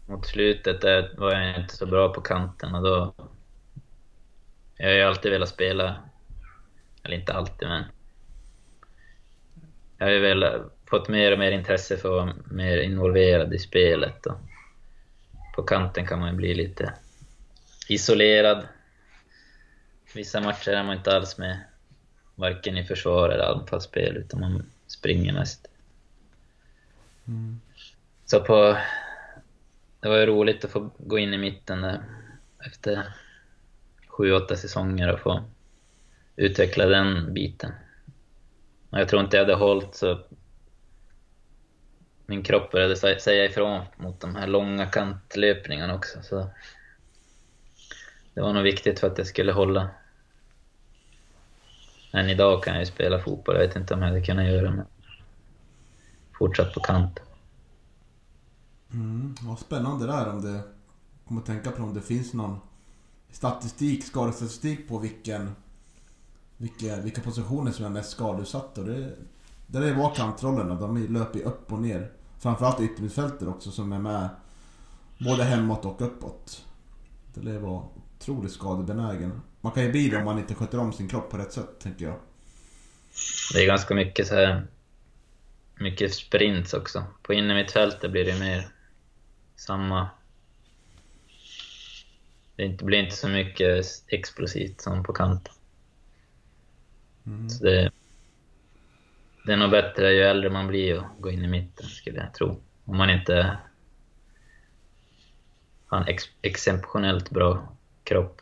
mot 0.06 0.26
slutet 0.26 0.80
där 0.80 1.14
var 1.18 1.32
jag 1.32 1.60
inte 1.60 1.76
så 1.76 1.86
bra 1.86 2.12
på 2.12 2.20
kanten 2.20 2.74
och 2.74 2.82
då... 2.82 3.14
Jag 4.76 4.88
har 4.88 4.94
ju 4.94 5.02
alltid 5.02 5.32
velat 5.32 5.48
spela, 5.48 5.96
eller 7.02 7.16
inte 7.16 7.32
alltid 7.32 7.68
men... 7.68 7.84
Jag 9.98 10.06
har 10.06 10.12
ju 10.12 10.20
velat, 10.20 10.62
fått 10.86 11.08
mer 11.08 11.32
och 11.32 11.38
mer 11.38 11.52
intresse 11.52 11.96
för 11.96 12.08
att 12.08 12.26
vara 12.26 12.36
mer 12.50 12.78
involverad 12.78 13.54
i 13.54 13.58
spelet 13.58 14.26
och 14.26 14.38
på 15.52 15.62
kanten 15.62 16.06
kan 16.06 16.18
man 16.18 16.30
ju 16.30 16.36
bli 16.36 16.54
lite 16.54 16.94
isolerad. 17.88 18.68
Vissa 20.14 20.40
matcher 20.40 20.70
är 20.70 20.84
man 20.84 20.96
inte 20.96 21.16
alls 21.16 21.38
med 21.38 21.60
varken 22.34 22.76
i 22.76 22.84
försvar 22.84 23.28
eller 23.28 23.44
anfallsspel, 23.44 24.16
utan 24.16 24.40
man 24.40 24.70
springer 24.86 25.32
mest. 25.32 25.68
Så 28.24 28.40
på... 28.40 28.76
Det 30.00 30.08
var 30.08 30.16
ju 30.16 30.26
roligt 30.26 30.64
att 30.64 30.70
få 30.70 30.90
gå 30.98 31.18
in 31.18 31.34
i 31.34 31.38
mitten 31.38 31.80
där 31.80 32.04
efter 32.66 33.14
sju, 34.06 34.32
åtta 34.32 34.56
säsonger 34.56 35.12
och 35.12 35.20
få 35.20 35.44
utveckla 36.36 36.86
den 36.86 37.34
biten. 37.34 37.72
Och 38.90 39.00
jag 39.00 39.08
tror 39.08 39.22
inte 39.22 39.36
jag 39.36 39.44
hade 39.44 39.54
hållit 39.54 39.94
så... 39.94 40.20
Min 42.32 42.42
kropp 42.42 42.72
började 42.72 42.96
säga 42.96 43.44
ifrån 43.44 43.84
mot 43.96 44.20
de 44.20 44.36
här 44.36 44.46
långa 44.46 44.86
kantlöpningarna 44.86 45.94
också, 45.94 46.22
så... 46.22 46.48
Det 48.34 48.40
var 48.40 48.52
nog 48.52 48.62
viktigt 48.62 49.00
för 49.00 49.06
att 49.06 49.18
jag 49.18 49.26
skulle 49.26 49.52
hålla 49.52 49.90
än 52.12 52.28
idag 52.30 52.62
kan 52.62 52.74
jag 52.74 52.82
ju 52.82 52.86
spela 52.86 53.18
fotboll, 53.18 53.54
jag 53.54 53.66
vet 53.66 53.76
inte 53.76 53.94
om 53.94 54.02
jag 54.02 54.08
hade 54.08 54.22
kunnat 54.22 54.46
göra 54.46 54.70
det. 54.70 54.84
Fortsatt 56.38 56.74
på 56.74 56.80
kant. 56.80 57.20
Mm, 58.92 59.34
vad 59.42 59.58
spännande 59.58 60.06
där 60.06 60.28
om 60.28 60.42
det... 60.42 60.62
Kommer 61.28 61.40
att 61.40 61.46
tänka 61.46 61.70
på 61.70 61.82
om 61.82 61.94
det 61.94 62.00
finns 62.00 62.32
någon 62.32 62.60
statistik, 63.30 64.04
skadestatistik 64.04 64.88
på 64.88 64.98
vilken... 64.98 65.56
Vilka, 66.56 66.96
vilka 66.96 67.20
positioner 67.20 67.72
som 67.72 67.84
är 67.84 67.90
mest 67.90 68.10
skadeutsatta. 68.10 68.80
Och 68.80 68.86
det, 68.86 69.10
där 69.66 69.80
det 69.80 69.94
var 69.94 70.14
kantrollerna, 70.14 70.74
de 70.74 71.06
löper 71.06 71.38
ju 71.38 71.44
upp 71.44 71.72
och 71.72 71.82
ner. 71.82 72.21
Framförallt 72.42 72.80
yttermittfältet 72.80 73.48
också 73.48 73.70
som 73.70 73.92
är 73.92 73.98
med 73.98 74.28
både 75.18 75.44
hemåt 75.44 75.84
och 75.84 76.02
uppåt. 76.02 76.64
Det 77.34 77.40
lär 77.40 77.58
vara 77.58 77.84
otroligt 78.18 78.52
skadebenägen. 78.52 79.40
Man 79.60 79.72
kan 79.72 79.82
ju 79.82 79.90
bli 79.90 80.08
det 80.08 80.16
om 80.16 80.24
man 80.24 80.38
inte 80.38 80.54
sköter 80.54 80.78
om 80.78 80.92
sin 80.92 81.08
kropp 81.08 81.30
på 81.30 81.38
rätt 81.38 81.52
sätt, 81.52 81.80
tänker 81.80 82.04
jag. 82.04 82.18
Det 83.52 83.62
är 83.62 83.66
ganska 83.66 83.94
mycket 83.94 84.26
så 84.26 84.34
här 84.34 84.66
mycket 85.74 86.14
sprints 86.14 86.74
också. 86.74 87.04
På 87.22 87.32
innermittfältet 87.32 88.10
blir 88.10 88.24
det 88.24 88.38
mer 88.38 88.68
samma... 89.56 90.10
Det 92.56 92.82
blir 92.82 92.98
inte 92.98 93.16
så 93.16 93.28
mycket 93.28 93.86
explosivt 94.06 94.80
som 94.80 95.04
på 95.04 95.12
kanten. 95.12 95.54
Så 97.50 97.64
det, 97.64 97.90
det 99.44 99.52
är 99.52 99.56
nog 99.56 99.70
bättre 99.70 100.12
ju 100.12 100.22
äldre 100.22 100.50
man 100.50 100.66
blir 100.66 100.98
att 100.98 101.04
gå 101.18 101.30
in 101.30 101.44
i 101.44 101.48
mitten, 101.48 101.86
skulle 101.86 102.18
jag 102.18 102.34
tro. 102.34 102.60
Om 102.84 102.96
man 102.96 103.10
inte 103.10 103.58
har 105.86 105.98
en 105.98 106.06
ex, 106.08 106.24
exceptionellt 106.42 107.30
bra 107.30 107.68
kropp. 108.04 108.40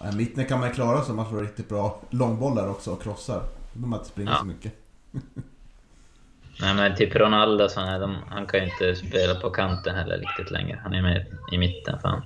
Ja, 0.00 0.12
mitten 0.12 0.46
kan 0.46 0.60
man 0.60 0.68
ju 0.68 0.74
klara 0.74 1.02
sig 1.02 1.10
om 1.10 1.16
man 1.16 1.30
får 1.30 1.42
riktigt 1.42 1.68
bra 1.68 2.00
långbollar 2.10 2.68
också 2.68 2.90
och 2.90 3.02
krossar. 3.02 3.34
Då 3.34 3.42
behöver 3.72 3.88
man 3.88 3.98
inte 3.98 4.10
springa 4.10 4.30
Ja. 4.30 4.38
så 4.38 4.44
mycket. 4.44 4.72
Nej 6.60 6.74
men 6.74 6.96
typ 6.96 7.14
Ronaldo 7.14 7.68
så 7.68 7.80
här, 7.80 8.00
de, 8.00 8.16
han 8.28 8.46
kan 8.46 8.60
ju 8.60 8.66
inte 8.66 8.96
spela 8.96 9.40
på 9.40 9.50
kanten 9.50 9.96
heller 9.96 10.18
riktigt 10.18 10.50
längre. 10.50 10.80
Han 10.82 10.94
är 10.94 11.02
med 11.02 11.26
i 11.52 11.58
mitten 11.58 12.00
fan. 12.00 12.22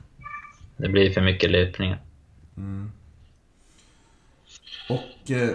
Det 0.76 0.88
blir 0.88 1.10
för 1.10 1.20
mycket 1.20 1.50
löpningar. 1.50 1.98
Och... 4.88 5.30
Eh, 5.30 5.50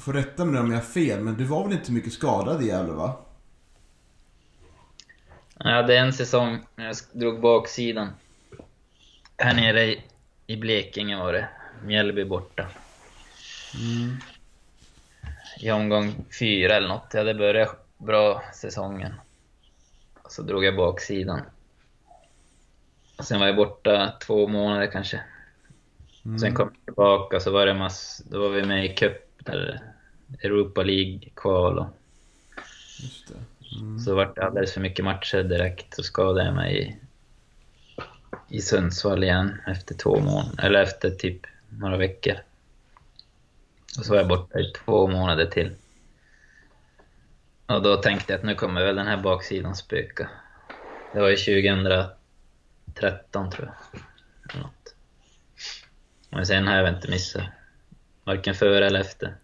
får 0.00 0.12
rätta 0.12 0.44
mig 0.44 0.60
om 0.60 0.70
jag 0.70 0.78
har 0.78 0.84
fel, 0.84 1.20
men 1.20 1.34
du 1.34 1.44
var 1.44 1.64
väl 1.64 1.72
inte 1.72 1.92
mycket 1.92 2.12
skadad 2.12 2.62
i 2.62 2.66
Gävle 2.66 2.92
va? 2.92 3.16
Jag 5.58 5.70
hade 5.70 5.98
en 5.98 6.12
säsong 6.12 6.58
när 6.76 6.86
jag 6.86 6.96
drog 7.12 7.40
baksidan 7.40 8.10
här 9.36 9.54
nere 9.54 9.84
i, 9.84 10.02
i 10.46 10.56
Blekinge 10.56 11.16
var 11.16 11.32
det. 11.32 11.48
Mjällby 11.84 12.24
borta. 12.24 12.68
I 15.60 15.70
omgång 15.70 16.24
fyra 16.38 16.74
eller 16.74 16.88
något. 16.88 17.10
Jag 17.12 17.20
hade 17.20 17.34
börjat 17.34 17.86
bra 17.98 18.42
säsongen. 18.54 19.14
Så 20.28 20.42
drog 20.42 20.64
jag 20.64 20.76
baksidan. 20.76 21.40
Och 23.16 23.24
sen 23.24 23.40
var 23.40 23.46
jag 23.46 23.56
borta 23.56 24.12
två 24.20 24.48
månader 24.48 24.90
kanske. 24.92 25.20
Sen 26.40 26.54
kom 26.54 26.70
jag 26.74 26.84
tillbaka 26.84 27.40
så 27.40 27.50
var 27.50 27.66
det 27.66 27.74
mass... 27.74 28.22
Då 28.30 28.40
var 28.40 28.48
vi 28.48 28.64
med 28.64 28.84
i 28.84 28.94
Cup, 28.94 29.48
eller 29.48 29.87
Europa 30.42 30.82
League-kval. 30.82 31.78
och 31.78 31.86
det. 33.28 33.34
Så 34.04 34.14
vart 34.14 34.36
det 34.36 34.46
alldeles 34.46 34.72
för 34.72 34.80
mycket 34.80 35.04
matcher 35.04 35.42
direkt. 35.42 35.94
Så 35.94 36.02
skadade 36.02 36.44
jag 36.44 36.54
mig 36.54 36.78
i, 36.78 36.96
i 38.56 38.60
Sundsvall 38.60 39.24
igen 39.24 39.60
efter 39.66 39.94
två 39.94 40.20
månader, 40.20 40.64
eller 40.64 40.82
efter 40.82 41.10
typ 41.10 41.40
några 41.68 41.96
veckor. 41.96 42.34
Och 43.98 44.04
så 44.04 44.12
var 44.12 44.18
jag 44.18 44.28
borta 44.28 44.58
i 44.58 44.72
två 44.72 45.06
månader 45.06 45.46
till. 45.46 45.74
Och 47.66 47.82
då 47.82 47.96
tänkte 47.96 48.32
jag 48.32 48.38
att 48.38 48.44
nu 48.44 48.54
kommer 48.54 48.84
väl 48.84 48.96
den 48.96 49.06
här 49.06 49.22
baksidan 49.22 49.74
spöka. 49.74 50.30
Det 51.12 51.20
var 51.20 51.28
ju 51.28 51.36
2013 51.36 53.50
tror 53.50 53.66
jag. 53.66 53.74
Eller 54.50 54.62
något. 54.62 54.94
Men 56.30 56.46
sen 56.46 56.66
har 56.66 56.76
jag 56.76 56.84
väl 56.84 56.94
inte 56.94 57.10
missat. 57.10 57.44
Varken 58.24 58.54
före 58.54 58.86
eller 58.86 59.00
efter. 59.00 59.36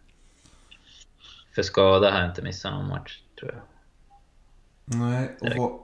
För 1.54 1.62
skada 1.62 2.10
har 2.10 2.18
jag 2.18 2.28
inte 2.28 2.42
missat 2.42 2.72
någon 2.72 2.88
match, 2.88 3.20
tror 3.38 3.52
jag. 3.52 3.62
Nej, 4.84 5.36
och 5.40 5.48
vad, 5.56 5.80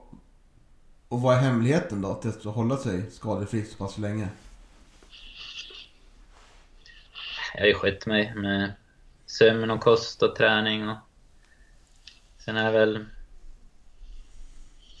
och 1.07 1.21
vad 1.21 1.35
är 1.35 1.39
hemligheten 1.39 2.01
då 2.01 2.13
till 2.13 2.29
att 2.29 2.43
hålla 2.43 2.77
sig 2.77 3.11
skadefri 3.11 3.65
så 3.65 3.77
pass 3.77 3.97
länge? 3.97 4.29
Jag 7.53 7.61
har 7.61 7.67
ju 7.67 7.73
skött 7.73 8.05
mig 8.05 8.35
med 8.35 8.73
sömn 9.25 9.71
och 9.71 9.81
kost 9.81 10.23
och 10.23 10.35
träning 10.35 10.89
och 10.89 10.97
sen 12.37 12.57
är 12.57 12.71
väl 12.71 13.05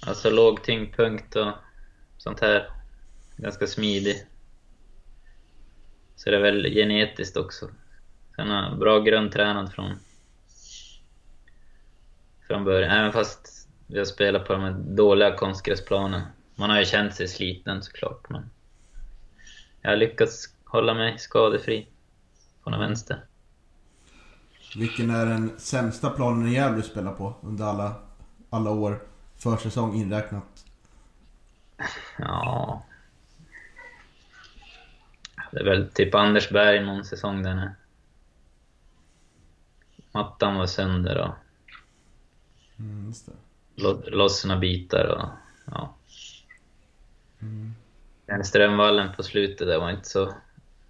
alltså 0.07 0.29
låg 0.29 0.63
tyngdpunkt 0.63 1.35
och 1.35 1.51
sånt 2.17 2.39
här. 2.39 2.69
Ganska 3.37 3.67
smidig. 3.67 4.25
Så 6.15 6.29
det 6.29 6.35
är 6.35 6.41
väl 6.41 6.73
genetiskt 6.73 7.37
också. 7.37 7.69
Sen 8.35 8.49
har 8.49 8.75
bra 8.75 8.99
grundtränad 8.99 9.73
från 9.73 9.95
från 12.51 12.63
början. 12.63 12.91
Även 12.91 13.11
fast 13.11 13.67
vi 13.87 13.97
har 13.97 14.05
spelat 14.05 14.47
på 14.47 14.53
de 14.53 14.61
här 14.61 14.71
dåliga 14.71 15.35
konstgräsplanen. 15.35 16.21
Man 16.55 16.69
har 16.69 16.79
ju 16.79 16.85
känt 16.85 17.15
sig 17.15 17.27
sliten 17.27 17.81
såklart 17.81 18.29
men 18.29 18.49
jag 19.81 19.89
har 19.89 19.97
lyckats 19.97 20.55
hålla 20.65 20.93
mig 20.93 21.17
skadefri 21.17 21.87
på 22.63 22.69
den 22.69 22.79
vänster. 22.79 23.25
Vilken 24.75 25.09
är 25.09 25.25
den 25.25 25.59
sämsta 25.59 26.09
planen 26.09 26.47
i 26.47 26.53
Gävle 26.53 26.83
spelar 26.83 27.13
på 27.13 27.35
under 27.41 27.65
alla, 27.65 27.95
alla 28.49 28.71
år? 28.71 28.99
Försäsong 29.37 29.95
inräknat. 29.95 30.65
Ja... 32.17 32.83
Det 35.51 35.59
är 35.59 35.65
väl 35.65 35.91
typ 35.91 36.15
Andersberg 36.15 36.85
någon 36.85 37.05
säsong 37.05 37.43
där 37.43 37.55
när 37.55 37.75
mattan 40.11 40.55
var 40.55 40.65
sönder 40.65 41.17
och 41.17 41.33
Mm, 42.81 43.07
just 43.07 43.25
det. 43.25 43.31
lo- 43.83 44.03
lossna 44.07 44.57
bitar 44.57 45.05
och 45.05 45.29
ja. 45.73 45.95
Den 48.25 48.43
Strömvallen 48.45 49.09
på 49.15 49.23
slutet 49.23 49.67
där 49.67 49.79
var 49.79 49.89
inte 49.91 50.09
så... 50.09 50.33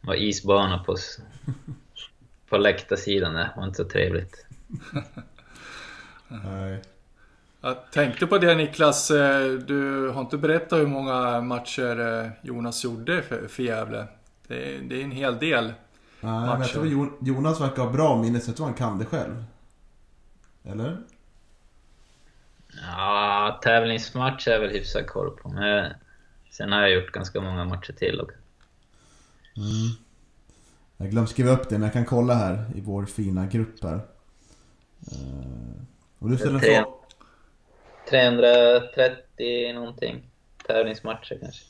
var 0.02 0.16
isbana 0.16 0.84
på, 0.84 0.96
på 2.50 2.58
läktarsidan 2.58 3.34
där, 3.34 3.54
var 3.58 3.64
inte 3.66 3.78
så 3.84 3.90
trevligt. 3.90 4.46
Nej. 6.28 6.82
Jag 7.62 7.92
tänkte 7.92 8.28
på 8.28 8.38
det 8.38 8.56
Niklas, 8.56 9.12
eh, 9.12 9.52
du 9.52 10.10
har 10.10 10.22
inte 10.22 10.38
berättat 10.38 10.80
hur 10.80 10.88
många 10.88 11.42
matcher 11.42 12.24
eh, 12.24 12.32
Jonas 12.42 12.84
gjorde 12.84 13.22
för, 13.22 13.48
för 13.48 13.64
Gävle. 13.64 14.08
Det, 14.48 14.76
är- 14.76 14.82
det 14.82 15.00
är 15.00 15.04
en 15.04 15.12
hel 15.12 15.40
del. 15.40 15.64
Nej, 15.66 15.74
men 16.22 16.46
Matcher. 16.46 16.60
jag 16.62 16.70
tror 16.70 16.88
Jo- 16.88 17.18
Jonas 17.22 17.62
verkar 17.62 17.84
ha 17.84 17.92
bra 17.92 18.18
minne 18.22 18.40
så 18.40 18.50
jag 18.50 18.56
tror 18.58 18.66
han 18.66 18.76
kan 18.76 19.00
det 19.00 19.06
själv. 19.06 19.44
Eller? 20.64 20.98
Ja, 22.82 23.60
tävlingsmatch 23.64 24.48
är 24.48 24.52
jag 24.52 24.60
väl 24.60 24.70
hyfsad 24.72 25.08
koll 25.08 25.38
på, 25.38 25.50
men 25.50 25.94
sen 26.52 26.72
har 26.72 26.82
jag 26.82 26.92
gjort 26.92 27.12
ganska 27.12 27.42
många 27.42 27.66
matcher 27.66 27.94
till 27.94 28.22
också. 28.22 28.38
Jag 30.98 31.10
glömde 31.10 31.32
skriva 31.32 31.52
upp 31.52 31.70
det 31.70 31.76
men 31.76 31.84
jag 31.84 31.94
kan 31.94 32.06
kolla 32.06 32.34
här 32.34 32.66
i 32.76 32.82
vår 32.82 33.06
fina 33.06 33.46
grupp 33.46 33.84
här. 33.84 33.96
Eh, 35.12 35.82
Och 36.20 36.30
du 36.30 36.38
ställer 36.38 36.54
en 36.56 36.60
Tre. 36.62 36.76
fråga. 36.76 36.96
330 38.10 39.74
någonting 39.74 40.30
tävlingsmatcher 40.68 41.38
kanske. 41.42 41.66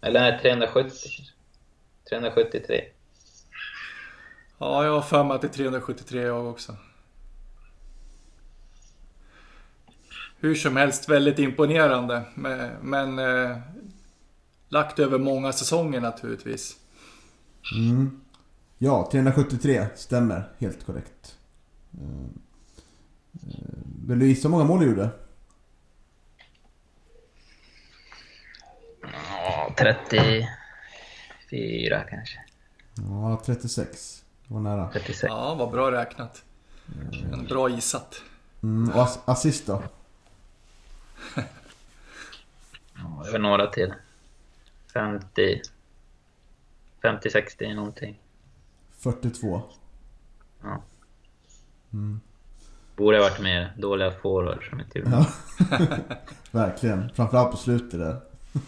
Eller 0.00 0.20
nej, 0.20 0.38
370 0.42 0.90
kanske. 0.90 1.32
373. 2.08 2.84
Ja, 4.58 4.84
jag 4.84 4.92
har 4.92 5.02
för 5.02 5.24
mig 5.24 5.34
att 5.34 5.40
det 5.40 5.46
är 5.46 5.52
373 5.52 6.20
jag 6.22 6.46
också. 6.46 6.76
Hur 10.44 10.54
som 10.54 10.76
helst 10.76 11.08
väldigt 11.08 11.38
imponerande. 11.38 12.22
Men, 12.34 12.70
men 12.82 13.18
eh, 13.18 13.58
lagt 14.68 14.98
över 14.98 15.18
många 15.18 15.52
säsonger 15.52 16.00
naturligtvis. 16.00 16.76
Mm. 17.76 18.20
Ja, 18.78 19.08
373 19.12 19.86
stämmer. 19.96 20.50
Helt 20.58 20.86
korrekt. 20.86 21.38
Eh, 21.92 22.08
eh, 23.48 23.64
Vill 24.08 24.18
du 24.18 24.26
gissa 24.28 24.48
hur 24.48 24.50
många 24.50 24.64
mål 24.64 24.80
du 24.80 24.86
gjorde? 24.86 25.10
Ja, 29.02 29.74
34 29.78 30.46
kanske. 32.10 32.38
Ja, 33.08 33.42
36. 33.46 34.24
Det 34.48 34.54
var 34.54 34.60
nära. 34.60 34.90
36. 34.92 35.22
Ja, 35.22 35.54
vad 35.54 35.70
bra 35.70 35.92
räknat. 35.92 36.42
En 37.32 37.44
bra 37.44 37.68
gissat. 37.68 38.22
Mm, 38.62 38.90
och 38.90 39.02
ass- 39.02 39.18
assist 39.24 39.66
då? 39.66 39.82
Ja, 42.94 43.26
var 43.32 43.38
några 43.38 43.66
till. 43.66 43.94
50... 44.92 45.62
50-60 47.02 47.74
någonting. 47.74 48.20
42. 48.98 49.62
Ja. 50.62 50.82
Borde 52.96 53.16
ha 53.16 53.24
varit 53.24 53.40
mer 53.40 53.72
dåliga 53.78 54.10
forwards 54.10 54.68
som 54.68 54.80
inte 54.80 54.98
gjorde 54.98 55.10
Ja. 55.10 55.26
Verkligen. 56.50 57.10
Framförallt 57.14 57.50
på 57.50 57.56
slutet 57.56 58.00
där. 58.00 58.20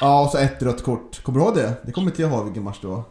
ja, 0.00 0.24
och 0.24 0.30
så 0.30 0.38
ett 0.38 0.62
rött 0.62 0.82
kort. 0.82 1.22
Kommer 1.22 1.38
du 1.38 1.44
ihåg 1.44 1.54
det? 1.54 1.74
Det 1.82 1.92
kommer 1.92 2.10
inte 2.10 2.22
jag 2.22 2.30
ihåg 2.30 2.44
vilken 2.44 2.62
match 2.62 2.78
det 2.80 2.86
var. 2.86 3.02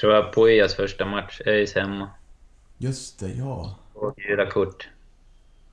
Tror 0.00 0.12
jag 0.12 0.32
Pojas 0.32 0.74
första 0.74 1.04
match, 1.04 1.40
ÖIS 1.46 1.74
hemma. 1.74 2.10
Just 2.78 3.18
det, 3.18 3.28
ja. 3.28 3.76
Och 4.00 4.16
gula 4.16 4.46
kort. 4.50 4.88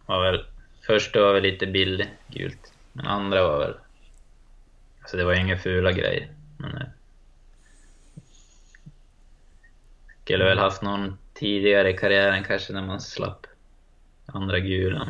Var 0.05 0.21
väl, 0.31 0.45
första 0.88 1.21
var 1.21 1.33
väl 1.33 1.43
lite 1.43 1.67
billig, 1.67 2.09
gult. 2.27 2.73
Men 2.93 3.07
andra 3.07 3.43
var 3.47 3.59
väl... 3.59 3.73
Alltså 5.01 5.17
det 5.17 5.23
var 5.23 5.33
inga 5.33 5.57
fula 5.57 5.91
grejer. 5.91 6.29
Men... 6.57 6.77
eh, 6.77 6.88
Skulle 10.23 10.43
väl 10.43 10.59
haft 10.59 10.81
någon 10.81 11.17
tidigare 11.33 11.89
i 11.89 11.97
karriären 11.97 12.43
kanske 12.43 12.73
när 12.73 12.81
man 12.81 13.01
slapp 13.01 13.47
andra 14.25 14.59
gula. 14.59 15.07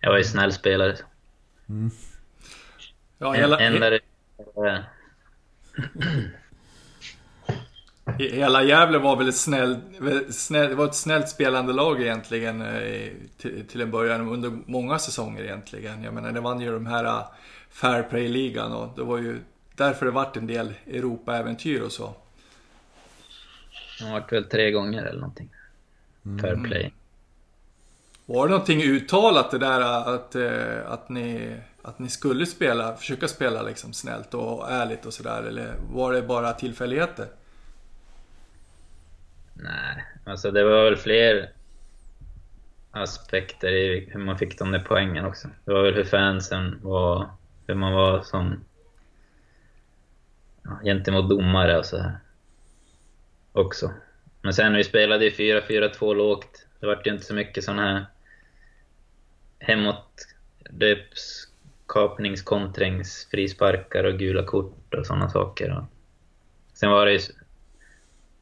Jag 0.00 0.10
var 0.10 0.18
ju 0.18 0.24
snäll 0.24 0.52
spelare. 0.52 0.96
Ja, 3.18 3.34
En, 3.34 3.40
hela, 3.40 3.60
enda 3.60 3.94
eh, 3.94 4.00
he- 4.56 6.30
hela 8.28 8.62
Gävle 8.62 8.98
var 8.98 9.16
väl 9.16 9.28
ett 9.28 9.36
snällt, 9.36 9.78
snäll, 10.30 10.68
det 10.68 10.74
var 10.74 10.84
ett 10.84 10.94
snällt 10.94 11.28
spelande 11.28 11.72
lag 11.72 12.02
egentligen 12.02 12.62
eh, 12.62 13.08
till, 13.38 13.66
till 13.68 13.80
en 13.80 13.90
början 13.90 14.28
under 14.28 14.50
många 14.66 14.98
säsonger 14.98 15.42
egentligen. 15.42 16.02
Jag 16.02 16.14
menar, 16.14 16.32
det 16.32 16.40
vann 16.40 16.60
ju 16.60 16.72
de 16.72 16.86
här 16.86 17.04
eh, 17.04 17.22
Fair 17.70 18.02
Play-ligan 18.02 18.72
och 18.72 18.88
det 18.96 19.02
var 19.02 19.18
ju 19.18 19.40
därför 19.76 20.06
det 20.06 20.12
vart 20.12 20.36
en 20.36 20.46
del 20.46 20.74
Europa-äventyr 20.86 21.80
och 21.80 21.92
så. 21.92 22.14
Han 24.00 24.12
vart 24.12 24.32
väl 24.32 24.44
tre 24.44 24.70
gånger 24.70 25.02
eller 25.02 25.20
någonting. 25.20 25.50
Fair 26.40 26.64
play. 26.64 26.92
Var 28.26 28.46
det 28.46 28.50
någonting 28.50 28.82
uttalat 28.82 29.50
det 29.50 29.58
där 29.58 29.80
att, 30.14 30.34
eh, 30.34 30.92
att, 30.92 31.08
ni, 31.08 31.56
att 31.82 31.98
ni 31.98 32.08
skulle 32.08 32.46
spela, 32.46 32.96
försöka 32.96 33.28
spela 33.28 33.62
liksom 33.62 33.92
snällt 33.92 34.34
och 34.34 34.70
ärligt 34.70 35.06
och 35.06 35.14
sådär? 35.14 35.42
Eller 35.42 35.74
var 35.92 36.12
det 36.12 36.22
bara 36.22 36.52
tillfälligheter? 36.52 37.26
Nej, 39.62 40.04
alltså 40.24 40.50
det 40.50 40.64
var 40.64 40.84
väl 40.84 40.96
fler... 40.96 41.52
aspekter 42.92 43.72
i 43.72 44.08
hur 44.10 44.20
man 44.20 44.38
fick 44.38 44.58
de 44.58 44.72
där 44.72 44.84
poängen 44.88 45.24
också. 45.24 45.48
Det 45.64 45.72
var 45.72 45.82
väl 45.82 45.94
hur 45.94 46.04
fansen 46.04 46.78
var, 46.82 47.30
hur 47.66 47.74
man 47.74 47.92
var 47.92 48.22
som 48.22 48.64
ja, 50.62 50.80
gentemot 50.84 51.30
domare 51.30 51.78
och 51.78 51.86
så 51.86 51.98
här. 51.98 52.18
Också. 53.52 53.92
Men 54.42 54.54
sen 54.54 54.74
vi 54.74 54.84
spelade 54.84 55.24
ju 55.24 55.30
4-4-2 55.30 56.14
lågt. 56.14 56.66
Det 56.80 56.86
vart 56.86 57.06
ju 57.06 57.10
inte 57.10 57.24
så 57.24 57.34
mycket 57.34 57.64
sån 57.64 57.78
här 57.78 58.06
hemåt 59.58 60.26
kapnings, 61.86 62.42
kontrings, 62.42 63.28
frisparkar 63.30 64.04
och 64.04 64.18
gula 64.18 64.44
kort 64.44 64.94
och 64.94 65.06
sådana 65.06 65.28
saker. 65.28 65.86
Sen 66.74 66.90
var 66.90 67.06
det 67.06 67.12
ju, 67.12 67.20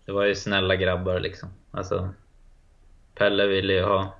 det 0.09 0.15
var 0.15 0.25
ju 0.25 0.35
snälla 0.35 0.77
grabbar 0.77 1.21
liksom. 1.21 1.49
Alltså, 1.71 2.15
Pelle 3.15 3.47
ville 3.47 3.73
ju 3.73 3.83
ha 3.83 4.17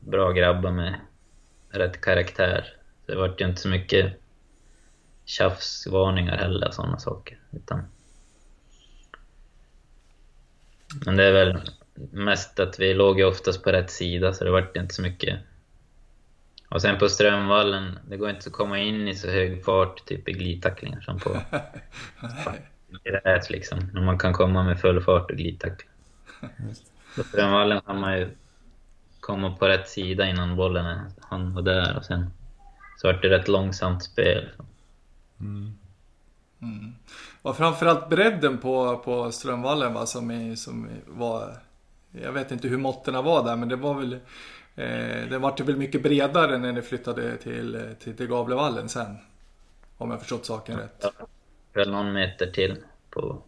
bra 0.00 0.32
grabbar 0.32 0.70
med 0.70 1.00
rätt 1.70 2.00
karaktär. 2.00 2.76
Det 3.06 3.14
vart 3.14 3.40
ju 3.40 3.44
inte 3.44 3.60
så 3.60 3.68
mycket 3.68 4.20
tjafsvarningar 5.24 6.36
heller 6.36 6.68
och 6.68 6.74
sådana 6.74 6.98
saker. 6.98 7.38
Utan... 7.50 7.82
Men 11.06 11.16
det 11.16 11.24
är 11.24 11.32
väl 11.32 11.60
mest 12.10 12.60
att 12.60 12.80
vi 12.80 12.94
låg 12.94 13.18
ju 13.18 13.24
oftast 13.24 13.64
på 13.64 13.72
rätt 13.72 13.90
sida 13.90 14.32
så 14.32 14.44
det 14.44 14.50
vart 14.50 14.76
inte 14.76 14.94
så 14.94 15.02
mycket. 15.02 15.38
Och 16.68 16.82
sen 16.82 16.98
på 16.98 17.08
Strömvallen, 17.08 17.98
det 18.08 18.16
går 18.16 18.30
inte 18.30 18.48
att 18.48 18.52
komma 18.52 18.78
in 18.78 19.08
i 19.08 19.14
så 19.14 19.30
hög 19.30 19.64
fart 19.64 20.06
typ 20.06 20.28
i 20.28 20.32
glidtacklingar 20.32 21.00
som 21.00 21.18
på 21.18 21.30
gräs 23.04 23.50
liksom. 23.50 23.78
När 23.92 24.02
man 24.02 24.18
kan 24.18 24.32
komma 24.32 24.62
med 24.62 24.80
full 24.80 25.02
fart 25.02 25.30
och 25.30 25.36
glidtackla. 25.36 25.90
På 27.16 27.22
Strömvallen 27.22 27.80
kan 27.80 28.00
man 28.00 28.18
ju 28.18 28.30
komma 29.20 29.56
på 29.56 29.68
rätt 29.68 29.88
sida 29.88 30.28
innan 30.28 30.56
bollen 30.56 31.10
han 31.20 31.54
var 31.54 31.62
där 31.62 31.96
och 31.96 32.04
sen 32.04 32.30
så 32.96 33.06
vart 33.06 33.22
det 33.22 33.30
rätt 33.30 33.48
långsamt 33.48 34.04
spel. 34.04 34.48
Mm. 35.40 35.78
Mm. 36.62 36.94
Och 37.42 37.56
framförallt 37.56 38.08
bredden 38.08 38.58
på, 38.58 38.98
på 38.98 39.32
Strömvallen 39.32 39.94
va, 39.94 40.06
som, 40.06 40.30
är, 40.30 40.54
som 40.54 40.88
var... 41.06 41.56
Jag 42.10 42.32
vet 42.32 42.50
inte 42.50 42.68
hur 42.68 42.78
måtten 42.78 43.24
var 43.24 43.44
där 43.44 43.56
men 43.56 43.68
det 43.68 43.76
var 43.76 43.94
väl... 43.94 44.12
Eh, 44.76 45.28
den 45.30 45.40
vart 45.40 45.60
väl 45.60 45.76
mycket 45.76 46.02
bredare 46.02 46.58
när 46.58 46.72
ni 46.72 46.82
flyttade 46.82 47.36
till, 47.36 47.94
till, 47.98 48.16
till 48.16 48.26
Gavlevallen 48.26 48.88
sen. 48.88 49.16
Om 49.96 50.10
jag 50.10 50.20
förstått 50.20 50.46
saken 50.46 50.76
rätt. 50.76 51.04
Ja, 51.18 51.26
väl 51.78 51.90
någon 51.90 52.12
meter 52.12 52.46
till 52.46 52.76
på... 53.10 53.42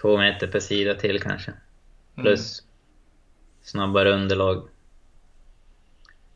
Två 0.00 0.18
meter 0.18 0.46
per 0.46 0.60
sida 0.60 0.94
till 0.94 1.22
kanske. 1.22 1.52
Plus 2.14 2.60
mm. 2.60 2.70
snabbare 3.62 4.12
underlag. 4.12 4.68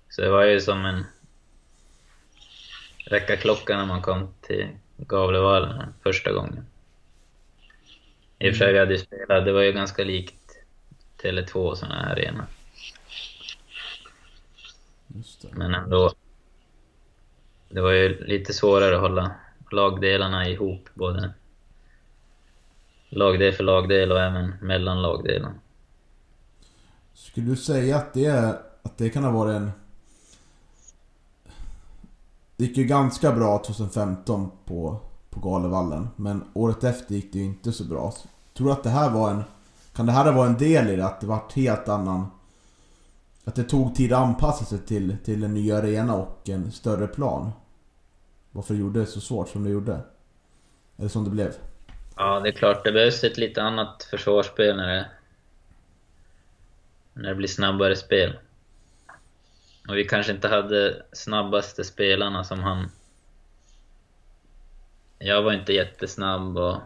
Så 0.09 0.23
det 0.23 0.31
var 0.31 0.44
ju 0.44 0.61
som 0.61 0.85
en 0.85 1.05
räcka 3.07 3.37
klockan 3.37 3.79
när 3.79 3.87
man 3.87 4.03
kom 4.03 4.35
till 4.40 4.68
Gavlevallen 4.96 5.94
första 6.03 6.33
gången. 6.33 6.66
I 8.38 8.51
och 8.51 8.55
för 8.55 8.59
sig, 8.59 8.73
vi 8.73 8.79
hade 8.79 8.92
ju 8.92 8.99
spelat, 8.99 9.44
det 9.44 9.53
var 9.53 9.62
ju 9.62 9.73
ganska 9.73 10.05
likt 10.05 10.59
Tele2 11.23 11.75
sådana 11.75 11.94
här 11.94 12.12
arenor. 12.12 12.46
Men 15.51 15.75
ändå. 15.75 16.12
Det 17.68 17.81
var 17.81 17.90
ju 17.92 18.25
lite 18.25 18.53
svårare 18.53 18.94
att 18.94 19.01
hålla 19.01 19.35
lagdelarna 19.72 20.48
ihop, 20.48 20.88
både 20.94 21.33
lagdel 23.09 23.52
för 23.52 23.64
lagdel 23.64 24.12
och 24.12 24.20
även 24.20 24.54
mellan 24.61 25.02
lagdelarna. 25.02 25.54
Skulle 27.14 27.46
du 27.46 27.56
säga 27.56 27.96
att 27.96 28.14
det, 28.14 28.59
att 28.83 28.98
det 28.98 29.11
kan 29.11 29.24
ha 29.24 29.30
varit 29.30 29.54
en 29.54 29.70
det 32.61 32.66
gick 32.66 32.76
ju 32.76 32.85
ganska 32.85 33.33
bra 33.33 33.59
2015 33.59 34.50
på, 34.64 34.96
på 35.30 35.40
Galevallen. 35.40 36.09
Men 36.16 36.44
året 36.54 36.85
efter 36.85 37.14
gick 37.14 37.33
det 37.33 37.38
ju 37.38 37.44
inte 37.44 37.72
så 37.72 37.85
bra. 37.85 38.14
Tror 38.56 38.66
du 38.66 38.72
att 38.72 38.83
det 38.83 38.90
här 38.90 39.11
var 39.11 39.30
en... 39.30 39.42
Kan 39.92 40.06
det 40.06 40.12
här 40.12 40.33
vara 40.33 40.46
en 40.46 40.59
del 40.59 40.88
i 40.88 40.96
det? 40.96 41.06
Att 41.06 41.20
det 41.20 41.26
vart 41.26 41.52
helt 41.52 41.88
annan... 41.88 42.26
Att 43.44 43.54
det 43.54 43.64
tog 43.64 43.94
tid 43.94 44.12
att 44.12 44.18
anpassa 44.18 44.64
sig 44.64 44.78
till, 44.78 45.16
till 45.24 45.44
en 45.44 45.54
ny 45.54 45.72
arena 45.72 46.14
och 46.14 46.48
en 46.48 46.72
större 46.72 47.06
plan? 47.06 47.50
Varför 48.52 48.74
gjorde 48.74 49.00
det 49.00 49.06
så 49.06 49.20
svårt 49.20 49.48
som 49.48 49.64
det 49.64 49.70
gjorde? 49.70 50.00
Eller 50.98 51.08
som 51.08 51.24
det 51.24 51.30
blev? 51.30 51.52
Ja, 52.16 52.40
det 52.40 52.48
är 52.48 52.52
klart. 52.52 52.84
Det 52.84 52.92
behövs 52.92 53.24
ett 53.24 53.38
lite 53.38 53.62
annat 53.62 54.02
försvarsspel 54.10 54.76
när 54.76 54.88
det, 54.88 55.06
när 57.12 57.28
det 57.28 57.34
blir 57.34 57.48
snabbare 57.48 57.96
spel. 57.96 58.38
Och 59.88 59.96
vi 59.96 60.04
kanske 60.04 60.32
inte 60.32 60.48
hade 60.48 61.02
snabbaste 61.12 61.84
spelarna 61.84 62.44
som 62.44 62.60
han... 62.60 62.90
Jag 65.18 65.42
var 65.42 65.52
inte 65.52 65.72
jättesnabb 65.72 66.58
och 66.58 66.78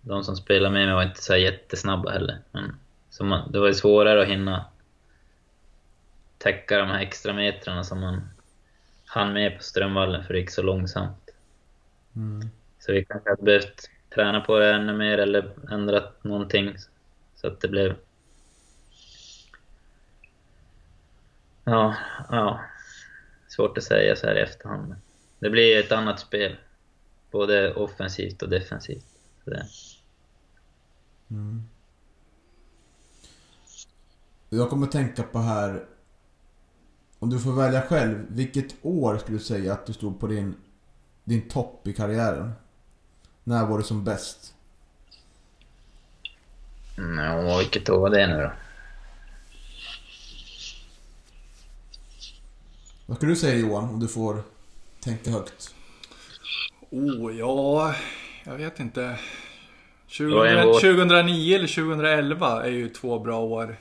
de 0.00 0.24
som 0.24 0.36
spelade 0.36 0.72
med 0.74 0.86
mig 0.86 0.94
var 0.94 1.02
inte 1.02 1.22
så 1.22 1.36
jättesnabba 1.36 2.10
heller. 2.10 2.38
Men 2.52 2.76
så 3.10 3.24
man, 3.24 3.52
det 3.52 3.60
var 3.60 3.66
ju 3.66 3.74
svårare 3.74 4.22
att 4.22 4.28
hinna 4.28 4.64
täcka 6.38 6.78
de 6.78 6.88
här 6.88 7.00
extra 7.00 7.32
metrarna 7.32 7.84
som 7.84 8.00
man 8.00 8.28
hann 9.08 9.32
med 9.32 9.56
på 9.56 9.62
Strömvallen 9.62 10.24
för 10.24 10.34
det 10.34 10.40
gick 10.40 10.50
så 10.50 10.62
långsamt. 10.62 11.30
Mm. 12.16 12.48
Så 12.78 12.92
vi 12.92 13.04
kanske 13.04 13.30
hade 13.30 13.42
behövt 13.42 13.90
träna 14.14 14.40
på 14.40 14.58
det 14.58 14.74
ännu 14.74 14.92
mer 14.96 15.18
eller 15.18 15.50
ändrat 15.70 16.24
någonting 16.24 16.76
så 17.34 17.46
att 17.46 17.60
det 17.60 17.68
blev 17.68 17.96
Ja, 21.64 21.94
ja. 22.30 22.60
Svårt 23.48 23.78
att 23.78 23.84
säga 23.84 24.16
så 24.16 24.26
här 24.26 24.34
i 24.34 24.40
efterhand. 24.40 24.94
Det 25.38 25.50
blir 25.50 25.80
ett 25.80 25.92
annat 25.92 26.20
spel. 26.20 26.56
Både 27.30 27.74
offensivt 27.74 28.42
och 28.42 28.48
defensivt. 28.48 29.04
Mm. 31.30 31.62
Jag 34.48 34.70
kommer 34.70 34.86
tänka 34.86 35.22
på 35.22 35.38
här... 35.38 35.84
Om 37.18 37.30
du 37.30 37.38
får 37.38 37.52
välja 37.52 37.82
själv, 37.82 38.26
vilket 38.28 38.74
år 38.82 39.18
skulle 39.18 39.38
du 39.38 39.44
säga 39.44 39.72
att 39.72 39.86
du 39.86 39.92
stod 39.92 40.20
på 40.20 40.26
din, 40.26 40.54
din 41.24 41.48
topp 41.48 41.86
i 41.86 41.92
karriären? 41.92 42.52
När 43.44 43.66
var 43.66 43.78
du 43.78 43.84
som 43.84 44.04
bäst? 44.04 44.54
Mm, 46.98 47.58
vilket 47.58 47.88
år 47.88 47.98
var 47.98 48.10
det 48.10 48.26
nu 48.26 48.42
då? 48.42 48.50
Vad 53.06 53.16
skulle 53.16 53.32
du 53.32 53.36
säga 53.36 53.58
Johan, 53.58 53.88
om 53.88 54.00
du 54.00 54.08
får 54.08 54.42
tänka 55.00 55.30
högt? 55.30 55.74
Oh, 56.90 57.36
ja, 57.36 57.94
jag 58.44 58.56
vet 58.56 58.80
inte. 58.80 59.18
2000, 60.18 60.62
2009 60.62 61.56
eller 61.56 61.66
2011 61.66 62.64
är 62.64 62.70
ju 62.70 62.88
två 62.88 63.18
bra 63.18 63.40
år. 63.40 63.76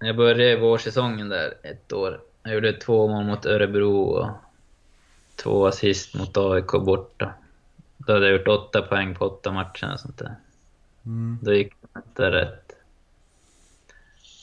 Jag 0.00 0.16
började 0.16 0.56
vårsäsongen 0.56 1.28
där 1.28 1.54
ett 1.62 1.92
år. 1.92 2.20
Jag 2.42 2.54
gjorde 2.54 2.72
två 2.72 3.08
mål 3.08 3.24
mot 3.24 3.46
Örebro 3.46 4.00
och 4.00 4.30
två 5.36 5.66
assist 5.66 6.14
mot 6.14 6.36
AIK 6.36 6.70
borta. 6.70 7.34
Då 7.96 8.12
hade 8.12 8.26
jag 8.26 8.38
gjort 8.38 8.48
åtta 8.48 8.82
poäng 8.82 9.14
på 9.14 9.26
åtta 9.26 9.52
matcher 9.52 9.92
och 9.92 10.00
sånt 10.00 10.18
där. 10.18 10.34
Mm. 11.06 11.38
Då 11.42 11.54
gick 11.54 11.72
det 11.80 12.00
inte 12.06 12.30
rätt. 12.30 12.72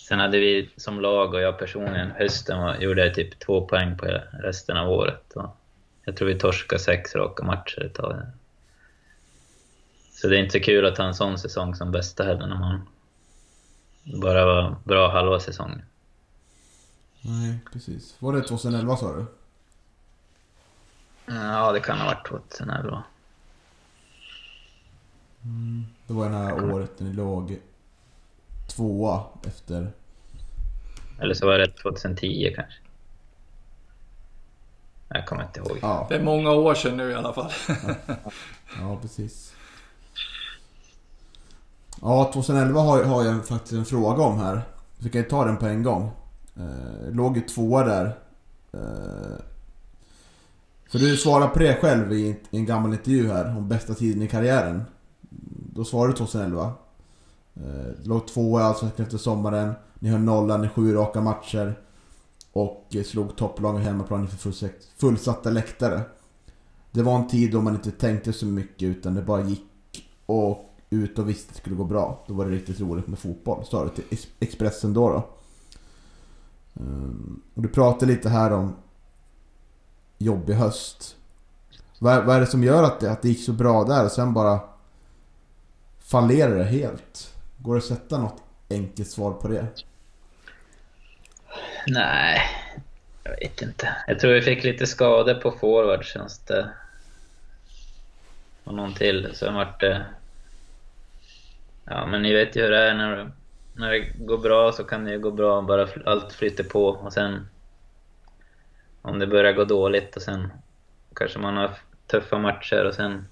Sen 0.07 0.19
hade 0.19 0.39
vi 0.39 0.69
som 0.77 1.01
lag 1.01 1.33
och 1.33 1.41
jag 1.41 1.59
personligen, 1.59 2.11
hösten 2.11 2.61
var, 2.61 2.75
gjorde 2.75 3.05
jag 3.05 3.15
typ 3.15 3.39
två 3.39 3.67
poäng 3.67 3.97
på 3.97 4.05
resten 4.31 4.77
av 4.77 4.89
året. 4.89 5.33
Och 5.35 5.57
jag 6.03 6.17
tror 6.17 6.27
vi 6.27 6.39
torskade 6.39 6.81
sex 6.81 7.15
raka 7.15 7.43
matcher 7.43 7.85
ett 7.85 7.93
tag. 7.93 8.15
Så 10.11 10.27
det 10.27 10.37
är 10.37 10.39
inte 10.39 10.59
så 10.59 10.65
kul 10.65 10.85
att 10.85 10.97
ha 10.97 11.05
en 11.05 11.13
sån 11.13 11.37
säsong 11.37 11.75
som 11.75 11.91
bästa 11.91 12.23
heller 12.23 12.47
när 12.47 12.59
man 12.59 12.87
bara 14.05 14.45
var 14.45 14.75
bra 14.83 15.11
halva 15.11 15.39
säsongen. 15.39 15.81
Nej, 17.21 17.59
precis. 17.73 18.15
Var 18.19 18.33
det 18.33 18.41
2011 18.41 18.97
sa 18.97 19.13
du? 19.15 19.25
Ja, 21.25 21.71
det 21.71 21.79
kan 21.79 21.97
ha 21.97 22.05
varit 22.05 22.27
2011. 22.27 23.03
Mm. 25.43 25.85
Det 26.07 26.13
var 26.13 26.29
det 26.29 26.35
här 26.35 26.73
året 26.73 26.99
när 26.99 27.07
ni 27.07 27.13
låg 27.13 27.59
tvåa 28.67 29.23
efter... 29.47 29.91
Eller 31.19 31.33
så 31.33 31.45
var 31.45 31.57
det 31.57 31.67
2010 31.67 32.53
kanske. 32.55 32.79
Jag 35.07 35.25
kommer 35.25 35.43
inte 35.43 35.59
ihåg. 35.59 35.79
Ja. 35.81 36.05
Det 36.09 36.15
är 36.15 36.23
många 36.23 36.51
år 36.51 36.75
sedan 36.75 36.97
nu 36.97 37.11
i 37.11 37.15
alla 37.15 37.33
fall. 37.33 37.51
ja. 38.07 38.15
ja, 38.79 38.97
precis. 39.01 39.55
Ja, 42.07 42.31
2011 42.33 42.81
har, 42.81 43.03
har 43.03 43.23
jag 43.23 43.45
faktiskt 43.45 43.73
en 43.73 43.85
fråga 43.85 44.23
om 44.23 44.39
här. 44.39 44.61
Så 44.99 45.09
kan 45.09 45.21
jag 45.21 45.29
ta 45.29 45.45
den 45.45 45.57
på 45.57 45.65
en 45.65 45.83
gång. 45.83 46.11
Eh, 46.55 47.11
låg 47.11 47.37
ju 47.37 47.43
tvåa 47.43 47.83
där. 47.83 48.05
Eh, 48.73 49.39
för 50.89 50.99
du 50.99 51.17
svarade 51.17 51.47
på 51.47 51.59
det 51.59 51.75
själv 51.81 52.13
i, 52.13 52.39
i 52.49 52.57
en 52.57 52.65
gammal 52.65 52.93
intervju 52.93 53.27
här 53.27 53.57
om 53.57 53.67
bästa 53.67 53.93
tiden 53.93 54.21
i 54.21 54.27
karriären. 54.27 54.83
Då 55.73 55.85
svarade 55.85 56.13
du 56.13 56.17
2011. 56.17 56.73
Eh, 57.55 57.61
låg 58.03 58.27
tvåa 58.27 58.61
i 58.61 58.63
Allsvenskan 58.63 59.05
efter 59.05 59.17
sommaren. 59.17 59.73
Ni 59.99 60.09
höll 60.09 60.21
nollan 60.21 60.65
i 60.65 60.69
sju 60.69 60.93
raka 60.93 61.21
matcher. 61.21 61.79
Och 62.53 62.85
eh, 62.89 62.91
slog 62.91 63.05
slog 63.05 63.35
topplagen 63.35 63.81
hemmaplan 63.81 64.21
inför 64.21 64.69
fullsatta 64.97 65.49
läktare. 65.49 66.01
Det 66.91 67.01
var 67.01 67.15
en 67.15 67.27
tid 67.27 67.51
då 67.51 67.61
man 67.61 67.75
inte 67.75 67.91
tänkte 67.91 68.33
så 68.33 68.45
mycket 68.45 68.87
utan 68.87 69.15
det 69.15 69.21
bara 69.21 69.41
gick 69.41 69.65
och 70.25 70.74
ut 70.89 71.19
och 71.19 71.29
visste 71.29 71.49
att 71.49 71.55
det 71.55 71.61
skulle 71.61 71.75
gå 71.75 71.83
bra. 71.83 72.23
Då 72.27 72.33
var 72.33 72.45
det 72.45 72.51
riktigt 72.51 72.79
roligt 72.79 73.07
med 73.07 73.19
fotboll. 73.19 73.65
Sa 73.65 73.83
du 73.83 73.89
till 73.89 74.19
Expressen 74.39 74.93
då. 74.93 75.09
då. 75.09 75.29
Um, 76.73 77.41
och 77.53 77.61
du 77.61 77.69
pratade 77.69 78.11
lite 78.11 78.29
här 78.29 78.53
om 78.53 78.75
jobbig 80.17 80.53
höst. 80.53 81.15
Vad, 81.99 82.25
vad 82.25 82.35
är 82.35 82.39
det 82.39 82.47
som 82.47 82.63
gör 82.63 82.83
att 82.83 82.99
det, 82.99 83.11
att 83.11 83.21
det 83.21 83.29
gick 83.29 83.45
så 83.45 83.53
bra 83.53 83.83
där 83.83 84.05
och 84.05 84.11
sen 84.11 84.33
bara 84.33 84.59
fallerar 85.99 86.55
det 86.55 86.63
helt? 86.63 87.33
Går 87.57 87.73
det 87.73 87.77
att 87.77 87.85
sätta 87.85 88.17
något 88.17 88.43
enkelt 88.69 89.09
svar 89.09 89.31
på 89.31 89.47
det? 89.47 89.67
Nej, 91.87 92.41
jag 93.23 93.31
vet 93.31 93.61
inte. 93.61 93.95
Jag 94.07 94.19
tror 94.19 94.33
vi 94.33 94.41
fick 94.41 94.63
lite 94.63 94.87
skador 94.87 95.33
på 95.33 95.51
forward 95.51 96.03
känns 96.03 96.39
det. 96.39 96.69
Och 98.63 98.73
någon 98.73 98.93
till. 98.93 99.29
Sen 99.33 99.53
vart 99.53 99.79
det... 99.79 100.05
Ja, 101.85 102.05
men 102.05 102.21
ni 102.21 102.33
vet 102.33 102.55
ju 102.55 102.61
hur 102.61 102.69
det 102.69 102.89
är 102.89 102.93
när, 102.93 103.31
när 103.73 103.91
det 103.91 103.99
går 103.99 104.37
bra 104.37 104.71
så 104.71 104.83
kan 104.83 105.05
det 105.05 105.11
ju 105.11 105.19
gå 105.19 105.31
bra, 105.31 105.61
bara 105.61 105.87
allt 106.05 106.33
flyter 106.33 106.63
på 106.63 106.87
och 106.87 107.13
sen... 107.13 107.47
Om 109.01 109.19
det 109.19 109.27
börjar 109.27 109.53
gå 109.53 109.63
dåligt 109.63 110.15
och 110.15 110.21
sen 110.21 110.49
kanske 111.15 111.39
man 111.39 111.57
har 111.57 111.71
tuffa 112.07 112.37
matcher 112.37 112.85
och 112.85 112.93
sen 112.93 113.27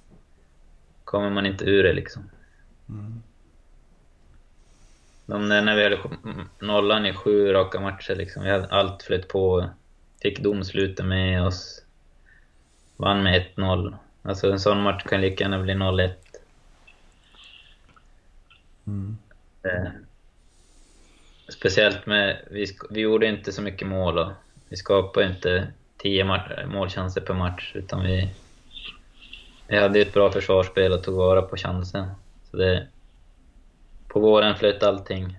kommer 1.03 1.29
man 1.29 1.45
inte 1.45 1.65
ur 1.65 1.83
det 1.83 1.93
liksom. 1.93 2.29
Mm. 2.89 3.21
De, 5.25 5.47
när 5.47 5.75
vi 5.75 5.83
hade 5.83 5.99
nollan 6.59 7.05
i 7.05 7.13
sju 7.13 7.53
raka 7.53 7.79
matcher, 7.79 8.15
liksom, 8.15 8.43
vi 8.43 8.49
hade 8.49 8.67
allt 8.67 9.03
flöt 9.03 9.27
på. 9.27 9.69
Fick 10.21 10.39
domslutet 10.39 11.05
med 11.05 11.43
oss. 11.43 11.85
Vann 12.97 13.23
med 13.23 13.45
1-0. 13.55 13.95
Alltså 14.21 14.51
en 14.51 14.59
sån 14.59 14.81
match 14.81 15.03
kan 15.03 15.21
lika 15.21 15.43
gärna 15.43 15.59
bli 15.59 15.73
0-1. 15.73 16.11
Mm. 18.87 19.17
Eh, 19.63 19.91
speciellt 21.49 22.05
med... 22.05 22.47
Vi, 22.51 22.65
vi 22.89 23.01
gjorde 23.01 23.27
inte 23.27 23.51
så 23.51 23.61
mycket 23.61 23.87
mål 23.87 24.17
och 24.17 24.31
vi 24.69 24.75
skapade 24.75 25.27
inte 25.27 25.67
10 25.97 26.25
målchanser 26.67 27.21
per 27.21 27.33
match, 27.33 27.71
utan 27.75 28.03
vi... 28.03 28.29
Vi 29.67 29.77
hade 29.77 29.99
ett 29.99 30.13
bra 30.13 30.31
försvarsspel 30.31 30.91
och 30.91 31.03
tog 31.03 31.15
vara 31.15 31.41
på 31.41 31.57
chansen. 31.57 32.07
Så 32.51 32.57
det, 32.57 32.87
på 34.07 34.19
våren 34.19 34.55
flöt 34.55 34.83
allting. 34.83 35.37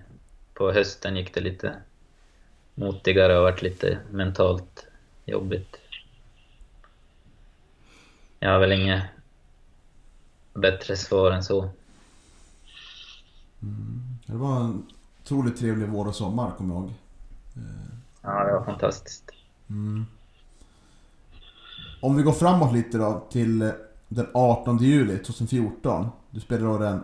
På 0.53 0.71
hösten 0.71 1.15
gick 1.15 1.33
det 1.33 1.41
lite 1.41 1.75
motigare 2.75 3.37
och 3.37 3.43
varit 3.43 3.61
lite 3.61 3.99
mentalt 4.11 4.87
jobbigt. 5.25 5.79
Jag 8.39 8.49
har 8.49 8.59
väl 8.59 8.71
inget 8.71 9.03
bättre 10.53 10.95
svar 10.95 11.31
än 11.31 11.43
så. 11.43 11.69
Mm. 13.65 14.01
Det 14.25 14.33
var 14.35 14.59
en 14.59 14.85
otroligt 15.21 15.59
trevlig 15.59 15.89
vår 15.89 16.07
och 16.07 16.15
sommar, 16.15 16.51
kommer 16.57 16.75
jag 16.75 16.83
ihåg. 16.83 16.93
Ja, 18.21 18.43
det 18.43 18.53
var 18.53 18.65
fantastiskt. 18.65 19.31
Mm. 19.69 20.05
Om 22.01 22.15
vi 22.15 22.23
går 22.23 22.31
framåt 22.31 22.73
lite 22.73 22.97
då 22.97 23.23
till 23.29 23.71
den 24.07 24.27
18 24.33 24.77
juli 24.77 25.17
2014. 25.17 26.07
Du 26.31 26.39
spelade 26.39 26.67
då 26.67 26.77
den 26.77 27.03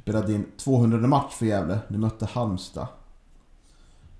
spelade 0.00 0.32
in 0.32 0.46
200 0.56 1.08
match 1.08 1.32
för 1.32 1.46
Gävle. 1.46 1.78
Du 1.88 1.98
mötte 1.98 2.26
Halmstad. 2.26 2.86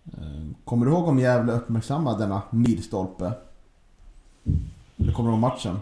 Eh, 0.05 0.47
kommer 0.65 0.87
du 0.87 0.93
ihåg 0.93 1.09
om 1.09 1.19
Gävle 1.19 1.53
uppmärksammade 1.53 2.19
denna 2.19 2.43
milstolpe? 2.51 3.33
Eller 4.97 5.13
kommer 5.13 5.29
du 5.29 5.33
ihåg 5.33 5.41
matchen? 5.41 5.79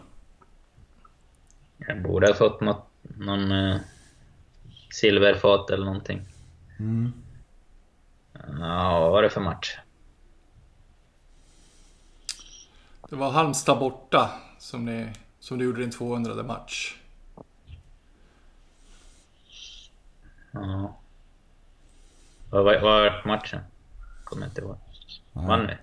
Jag 1.76 2.02
borde 2.02 2.26
ha 2.26 2.34
fått 2.34 2.60
något, 2.60 2.86
någon 3.02 3.52
eh, 3.52 3.76
silverfat 4.94 5.70
eller 5.70 5.84
någonting. 5.84 6.22
Mm. 6.78 7.12
Ja, 8.60 9.00
vad 9.00 9.10
var 9.10 9.22
det 9.22 9.30
för 9.30 9.40
match? 9.40 9.78
Det 13.08 13.16
var 13.16 13.30
Halmstad 13.30 13.78
borta 13.78 14.30
som, 14.58 14.84
ni, 14.84 15.12
som 15.40 15.58
du 15.58 15.64
gjorde 15.64 15.80
din 15.80 15.90
200 15.90 16.42
match. 16.42 16.96
Ja. 20.50 20.96
Vad 22.50 22.64
var 22.64 23.26
matchen? 23.26 23.60
Kommer 24.24 24.46
inte 24.46 24.60
ihåg. 24.60 24.76
Vann 25.32 25.66
vi? 25.66 25.74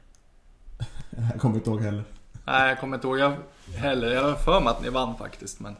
Jag 1.31 1.41
kommer 1.41 1.55
inte 1.55 1.69
ihåg 1.69 1.81
heller. 1.81 2.03
Nej, 2.45 2.69
jag 2.69 2.79
kommer 2.79 2.97
inte 2.97 3.07
ihåg 3.07 3.19
jag 3.19 3.37
heller. 3.75 4.11
Jag 4.11 4.23
har 4.23 4.35
för 4.35 4.59
mig 4.59 4.69
att 4.69 4.81
ni 4.81 4.89
vann 4.89 5.17
faktiskt, 5.17 5.59
men... 5.59 5.75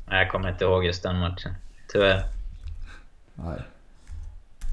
jag 0.17 0.31
kommer 0.31 0.49
inte 0.49 0.65
ihåg 0.65 0.85
just 0.85 1.03
den 1.03 1.19
matchen. 1.19 1.53
Tyvärr. 1.87 2.23
Nej. 3.35 3.61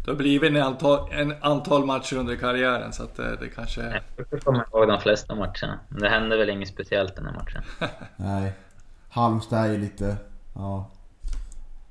Det 0.04 0.10
har 0.10 0.16
blivit 0.16 0.50
en 0.50 0.62
antal, 0.62 1.12
en 1.12 1.34
antal 1.40 1.86
matcher 1.86 2.16
under 2.16 2.36
karriären 2.36 2.92
så 2.92 3.02
att 3.02 3.16
det, 3.16 3.36
det 3.36 3.48
kanske... 3.48 4.02
Jag 4.30 4.42
kommer 4.42 4.64
ihåg 4.72 4.88
de 4.88 5.00
flesta 5.00 5.34
matcherna. 5.34 5.78
Men 5.88 6.00
det 6.00 6.08
hände 6.08 6.36
väl 6.36 6.50
inget 6.50 6.68
speciellt 6.68 7.16
den 7.16 7.26
här 7.26 7.32
matchen. 7.32 7.62
Nej. 8.16 8.52
Halmstad 9.08 9.66
är 9.66 9.72
ju 9.72 9.78
lite 9.78 10.16
Ja. 10.58 10.90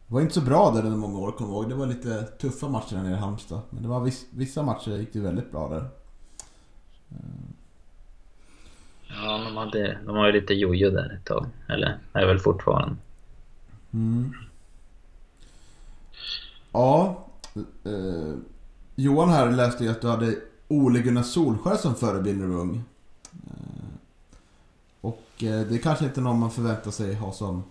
Det 0.08 0.14
var 0.14 0.22
inte 0.22 0.34
så 0.34 0.42
bra 0.42 0.72
där 0.72 0.86
under 0.86 0.98
många 0.98 1.20
år, 1.20 1.32
kommer 1.32 1.52
jag 1.52 1.62
ihåg. 1.62 1.70
Det 1.70 1.76
var 1.76 1.86
lite 1.86 2.24
tuffa 2.24 2.70
matcher 2.70 2.96
nere 2.96 3.14
i 3.14 3.16
Halmstad. 3.16 3.62
Men 3.70 3.84
det 3.84 3.90
var 3.90 4.00
viss, 4.00 4.26
vissa 4.30 4.64
matcher 4.64 4.92
gick 4.92 5.14
det 5.14 5.20
väldigt 5.20 5.52
bra 5.52 5.70
där. 5.70 5.86
Ja, 9.08 9.38
de, 9.38 9.58
hade, 9.58 9.98
de 10.06 10.16
var 10.16 10.26
ju 10.26 10.32
lite 10.32 10.54
jojo 10.54 10.90
där 10.90 11.18
ett 11.20 11.26
tag. 11.26 11.46
Eller 11.70 11.98
är 12.14 12.26
väl 12.26 12.40
fortfarande. 12.40 12.96
Mm. 13.93 14.34
Ja. 16.71 17.26
Eh, 17.86 18.36
Johan 18.95 19.30
här 19.30 19.52
läste 19.52 19.84
ju 19.84 19.89
att 19.89 20.02
du 20.02 20.08
hade 20.08 20.36
Ole 20.67 21.00
Gunnar 21.00 21.23
Solskär 21.23 21.76
som 21.76 21.95
förebild 21.95 22.39
när 22.39 22.47
du 22.47 22.54
var 22.54 22.62
ung. 22.62 22.84
Eh, 23.34 23.97
och 25.02 25.23
eh, 25.39 25.62
det 25.62 25.76
är 25.76 25.78
kanske 25.78 26.06
inte 26.06 26.21
någon 26.21 26.39
man 26.39 26.52
förväntar 26.52 26.91
sig 26.91 27.13
ha 27.15 27.32
som 27.32 27.63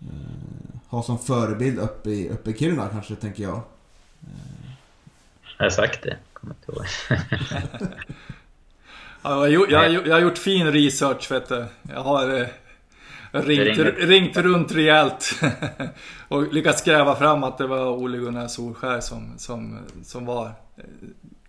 eh, 0.00 0.78
ha 0.88 1.02
som 1.02 1.18
förebild 1.18 1.78
uppe 1.78 2.10
i, 2.10 2.28
uppe 2.28 2.50
i 2.50 2.54
Kiruna 2.54 2.88
kanske, 2.88 3.14
tänker 3.14 3.42
jag. 3.42 3.56
Eh. 3.56 4.70
Jag 5.58 5.64
har 5.64 5.70
sagt 5.70 6.02
det, 6.02 6.16
kommer 6.32 6.54
inte 6.54 6.72
ihåg. 6.72 6.86
ja, 9.22 9.48
jag, 9.48 9.70
jag, 9.70 10.06
jag, 10.06 10.14
har 10.14 10.20
gjort 10.20 10.38
fin 10.38 10.72
research, 10.72 11.30
vet 11.30 11.48
du. 11.48 11.66
Jag 11.82 12.02
har 12.02 12.48
ringt, 13.42 13.98
ringt 13.98 14.36
runt 14.36 14.72
rejält 14.72 15.40
och 16.28 16.54
lyckats 16.54 16.84
gräva 16.84 17.16
fram 17.16 17.44
att 17.44 17.58
det 17.58 17.66
var 17.66 17.86
Ole 17.86 18.18
Gunnar 18.18 18.48
Solskär 18.48 19.00
som, 19.00 19.38
som, 19.38 19.78
som 20.02 20.26
var 20.26 20.46
eh, 20.76 20.84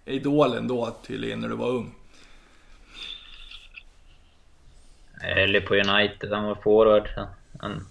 idolen 0.05 0.67
då 0.67 0.95
tydligen 1.07 1.39
när 1.39 1.49
du 1.49 1.55
var 1.55 1.69
ung. 1.69 1.95
Jag 5.21 5.35
höll 5.35 5.53
ju 5.53 5.61
på 5.61 5.75
United, 5.75 6.31
han 6.31 6.43
var 6.43 6.55
forward. 6.55 7.09
Han 7.59 7.85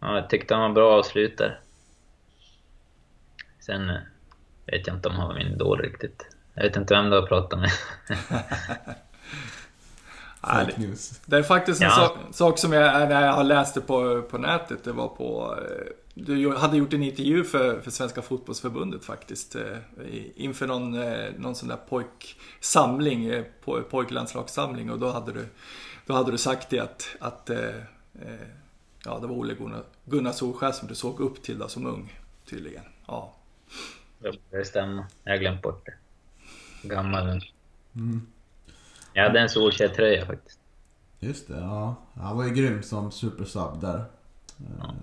Ja, 0.00 0.14
jag 0.14 0.30
tyckte 0.30 0.54
han 0.54 0.62
var 0.62 0.74
bra 0.74 0.98
avslutare. 0.98 1.56
Sen 3.58 3.90
eh, 3.90 3.96
vet 4.66 4.86
jag 4.86 4.96
inte 4.96 5.08
om 5.08 5.14
han 5.14 5.28
var 5.28 5.34
min 5.34 5.52
idol 5.52 5.80
riktigt. 5.80 6.26
Jag 6.54 6.62
vet 6.62 6.76
inte 6.76 6.94
vem 6.94 7.10
du 7.10 7.16
har 7.16 7.26
pratat 7.26 7.58
med. 7.58 7.70
Nej, 10.46 10.74
det, 10.76 10.96
det 11.26 11.36
är 11.36 11.42
faktiskt 11.42 11.80
en 11.82 11.88
ja. 11.88 11.94
sak, 11.94 12.18
sak, 12.30 12.58
som 12.58 12.72
jag, 12.72 13.08
när 13.08 13.26
jag 13.26 13.32
har 13.32 13.44
läst 13.44 13.74
det 13.74 13.80
på, 13.80 14.22
på 14.22 14.38
nätet, 14.38 14.84
det 14.84 14.92
var 14.92 15.08
på... 15.08 15.58
Eh, 15.58 15.92
du 16.14 16.56
hade 16.56 16.76
gjort 16.76 16.92
en 16.92 17.02
intervju 17.02 17.44
för, 17.44 17.80
för 17.80 17.90
Svenska 17.90 18.22
Fotbollsförbundet 18.22 19.04
faktiskt. 19.04 19.56
Eh, 19.56 19.76
inför 20.34 20.66
någon, 20.66 21.00
någon 21.36 21.54
sån 21.54 21.68
där 21.68 21.76
pojksamling, 21.76 23.44
pojklandslagssamling 23.90 24.90
och 24.90 24.98
då 24.98 25.10
hade 25.10 25.32
du, 25.32 25.46
då 26.06 26.14
hade 26.14 26.30
du 26.30 26.38
sagt 26.38 26.70
det 26.70 26.78
att, 26.78 27.16
att 27.20 27.50
ja, 29.04 29.18
det 29.18 29.26
var 29.26 29.34
Ole 29.34 29.54
Gunnar, 29.54 29.82
Gunnar 30.04 30.32
Solskjaer 30.32 30.72
som 30.72 30.88
du 30.88 30.94
såg 30.94 31.20
upp 31.20 31.42
till 31.42 31.58
då, 31.58 31.68
som 31.68 31.86
ung, 31.86 32.18
tydligen. 32.50 32.84
Ja. 33.06 33.34
Det 34.50 34.64
stämmer. 34.64 35.04
Jag 35.24 35.32
har 35.32 35.38
glömt 35.38 35.62
bort 35.62 35.86
det. 35.86 35.94
Gammal. 36.88 37.42
Mm. 37.94 38.26
Jag 39.12 39.22
hade 39.22 39.40
en 39.40 39.48
Solskjaer-tröja 39.48 40.26
faktiskt. 40.26 40.58
Just 41.20 41.48
det, 41.48 41.56
ja. 41.56 41.94
Han 42.14 42.36
var 42.36 42.44
ju 42.44 42.50
grym 42.50 42.82
som 42.82 43.12
supersub 43.12 43.80
där. 43.80 44.04
Ja. 44.78 44.94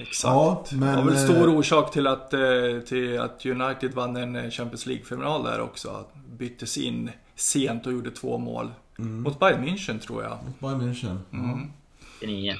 Exakt. 0.00 0.22
Ja, 0.22 0.64
men, 0.72 0.96
det 0.96 1.02
var 1.02 1.10
väl 1.10 1.18
stor 1.18 1.48
eh, 1.48 1.58
orsak 1.58 1.92
till 1.92 2.06
att, 2.06 2.34
eh, 2.34 2.40
till 2.86 3.20
att 3.20 3.46
United 3.46 3.94
vann 3.94 4.16
en 4.16 4.50
Champions 4.50 4.86
League-final 4.86 5.44
där 5.44 5.60
också. 5.60 6.04
Byttes 6.30 6.78
in 6.78 7.10
sent 7.34 7.86
och 7.86 7.92
gjorde 7.92 8.10
två 8.10 8.38
mål 8.38 8.70
Mot 8.96 9.38
Bayern 9.38 9.64
München 9.64 9.98
tror 9.98 10.22
jag. 10.22 10.38
Bayern 10.58 10.80
München. 10.80 11.18
Mm. 11.32 11.72
99. 12.20 12.54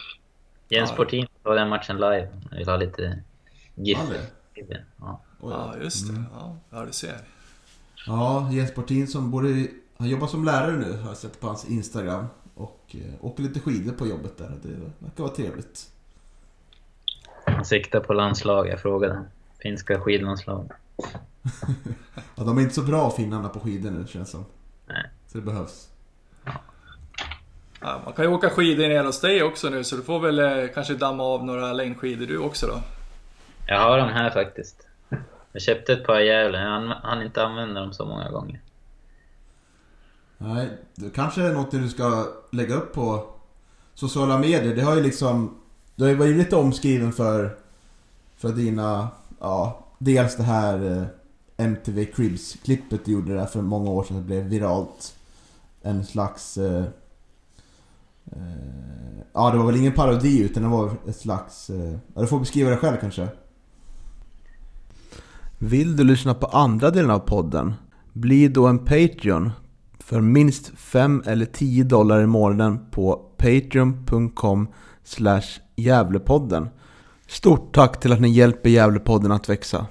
Jens 0.69 0.91
Ja. 0.91 0.97
Portin 0.97 1.27
såg 1.43 1.57
den 1.57 1.69
matchen 1.69 1.97
live. 1.97 2.29
Jag 2.51 2.59
vill 2.59 2.69
ha 2.69 2.77
lite 2.77 3.23
GIF. 3.75 3.99
Ja. 4.55 4.71
Ja. 5.01 5.21
Ja, 5.43 5.75
just 5.83 6.09
det. 6.09 6.25
Ja, 6.35 6.57
ja, 6.71 6.85
du 6.85 6.93
ser. 6.93 7.17
Ja, 8.07 8.49
Jens 8.53 8.75
Portin 8.75 9.07
som 9.07 9.31
borde... 9.31 9.67
Han 9.97 10.09
jobbar 10.09 10.27
som 10.27 10.45
lärare 10.45 10.77
nu, 10.77 10.93
har 10.93 11.09
jag 11.09 11.17
sett 11.17 11.41
på 11.41 11.47
hans 11.47 11.65
Instagram. 11.65 12.27
Och 12.55 12.97
eh, 12.99 13.25
åker 13.25 13.43
lite 13.43 13.61
skidor 13.61 13.93
på 13.93 14.07
jobbet 14.07 14.39
där. 14.39 14.53
Det 14.63 14.69
verkar 14.99 15.23
vara 15.23 15.35
trevligt. 15.35 15.91
Han 17.47 17.65
siktar 17.65 18.01
på 18.01 18.13
landslag, 18.13 18.69
jag 18.69 18.81
frågade. 18.81 19.25
Finska 19.63 20.01
skidlandslag. 20.01 20.71
Ja, 22.37 22.45
de 22.45 22.59
är 22.59 22.63
inte 22.63 22.75
så 22.75 22.83
bra 22.83 23.11
finnarna 23.11 23.49
på 23.49 23.61
skidor 23.61 23.91
nu 23.91 24.07
känns 24.07 24.31
som. 24.31 24.45
Nej. 24.87 25.11
Så 25.29 25.39
det 25.39 25.45
behövs. 25.45 25.89
Ja, 27.81 28.01
man 28.05 28.13
kan 28.15 28.25
ju 28.25 28.31
åka 28.31 28.51
skidor 28.51 28.89
ner 28.89 29.05
hos 29.05 29.21
dig 29.21 29.43
också 29.43 29.69
nu 29.69 29.85
så 29.85 29.97
du 29.97 30.03
får 30.03 30.21
väl 30.21 30.39
eh, 30.39 30.69
kanske 30.75 30.95
damma 30.95 31.23
av 31.23 31.45
några 31.45 31.73
längdskidor 31.73 32.27
du 32.27 32.39
också 32.39 32.67
då. 32.67 32.81
Jag 33.67 33.81
har 33.81 33.99
dem 33.99 34.09
här 34.09 34.31
faktiskt. 34.31 34.87
Jag 35.53 35.63
köpte 35.63 35.93
ett 35.93 36.05
par 36.07 36.21
i 36.21 36.27
Gävle, 36.27 36.59
jag 36.59 36.81
hann- 37.03 37.23
inte 37.23 37.45
använda 37.45 37.81
dem 37.81 37.93
så 37.93 38.07
många 38.07 38.31
gånger. 38.31 38.61
Nej, 40.39 40.69
det 40.95 41.11
kanske 41.11 41.43
är 41.43 41.53
något 41.53 41.71
du 41.71 41.89
ska 41.89 42.27
lägga 42.53 42.75
upp 42.75 42.93
på 42.93 43.27
sociala 43.95 44.39
medier. 44.39 44.77
Det 44.77 44.83
har 44.83 44.97
ju 44.97 45.03
liksom... 45.03 45.59
Du 45.97 46.05
har 46.05 46.11
ju 46.11 46.17
varit 46.17 46.37
lite 46.37 46.57
omskriven 46.57 47.13
för, 47.13 47.57
för 48.37 48.49
dina... 48.49 49.09
Ja, 49.41 49.85
dels 49.99 50.37
det 50.37 50.43
här 50.43 50.99
eh, 50.99 51.05
MTV 51.67 52.05
Cribs-klippet 52.05 53.05
du 53.05 53.13
gjorde 53.13 53.35
där 53.35 53.47
för 53.47 53.61
många 53.63 53.91
år 53.91 54.05
sedan. 54.05 54.17
Det 54.17 54.23
blev 54.23 54.43
viralt. 54.45 55.17
En 55.83 56.05
slags... 56.07 56.59
Eh, 56.59 56.85
eh, 58.33 59.23
ja, 59.33 59.51
det 59.51 59.59
var 59.59 59.67
väl 59.67 59.77
ingen 59.77 59.93
parodi 59.93 60.43
utan 60.43 60.63
det 60.63 60.69
var 60.69 60.91
ett 61.09 61.17
slags... 61.17 61.71
Eh, 61.71 61.93
ja, 62.15 62.21
du 62.21 62.27
får 62.27 62.41
beskriva 62.41 62.71
det 62.71 62.77
själv 62.77 62.97
kanske. 63.01 63.29
Vill 65.65 65.97
du 65.97 66.05
lyssna 66.05 66.35
på 66.35 66.47
andra 66.47 66.91
delen 66.91 67.11
av 67.11 67.19
podden? 67.19 67.75
Bli 68.13 68.49
då 68.49 68.67
en 68.67 68.79
Patreon 68.79 69.51
för 69.99 70.21
minst 70.21 70.73
5 70.77 71.23
eller 71.27 71.47
10 71.47 71.85
dollar 71.85 72.23
i 72.23 72.27
månaden 72.27 72.91
på 72.91 73.17
patreon.com 73.37 74.69
Gävlepodden. 75.77 76.69
Stort 77.27 77.75
tack 77.75 78.01
till 78.01 78.13
att 78.13 78.21
ni 78.21 78.29
hjälper 78.29 78.71
Gävlepodden 78.71 79.33
att 79.33 79.49
växa. 79.49 79.87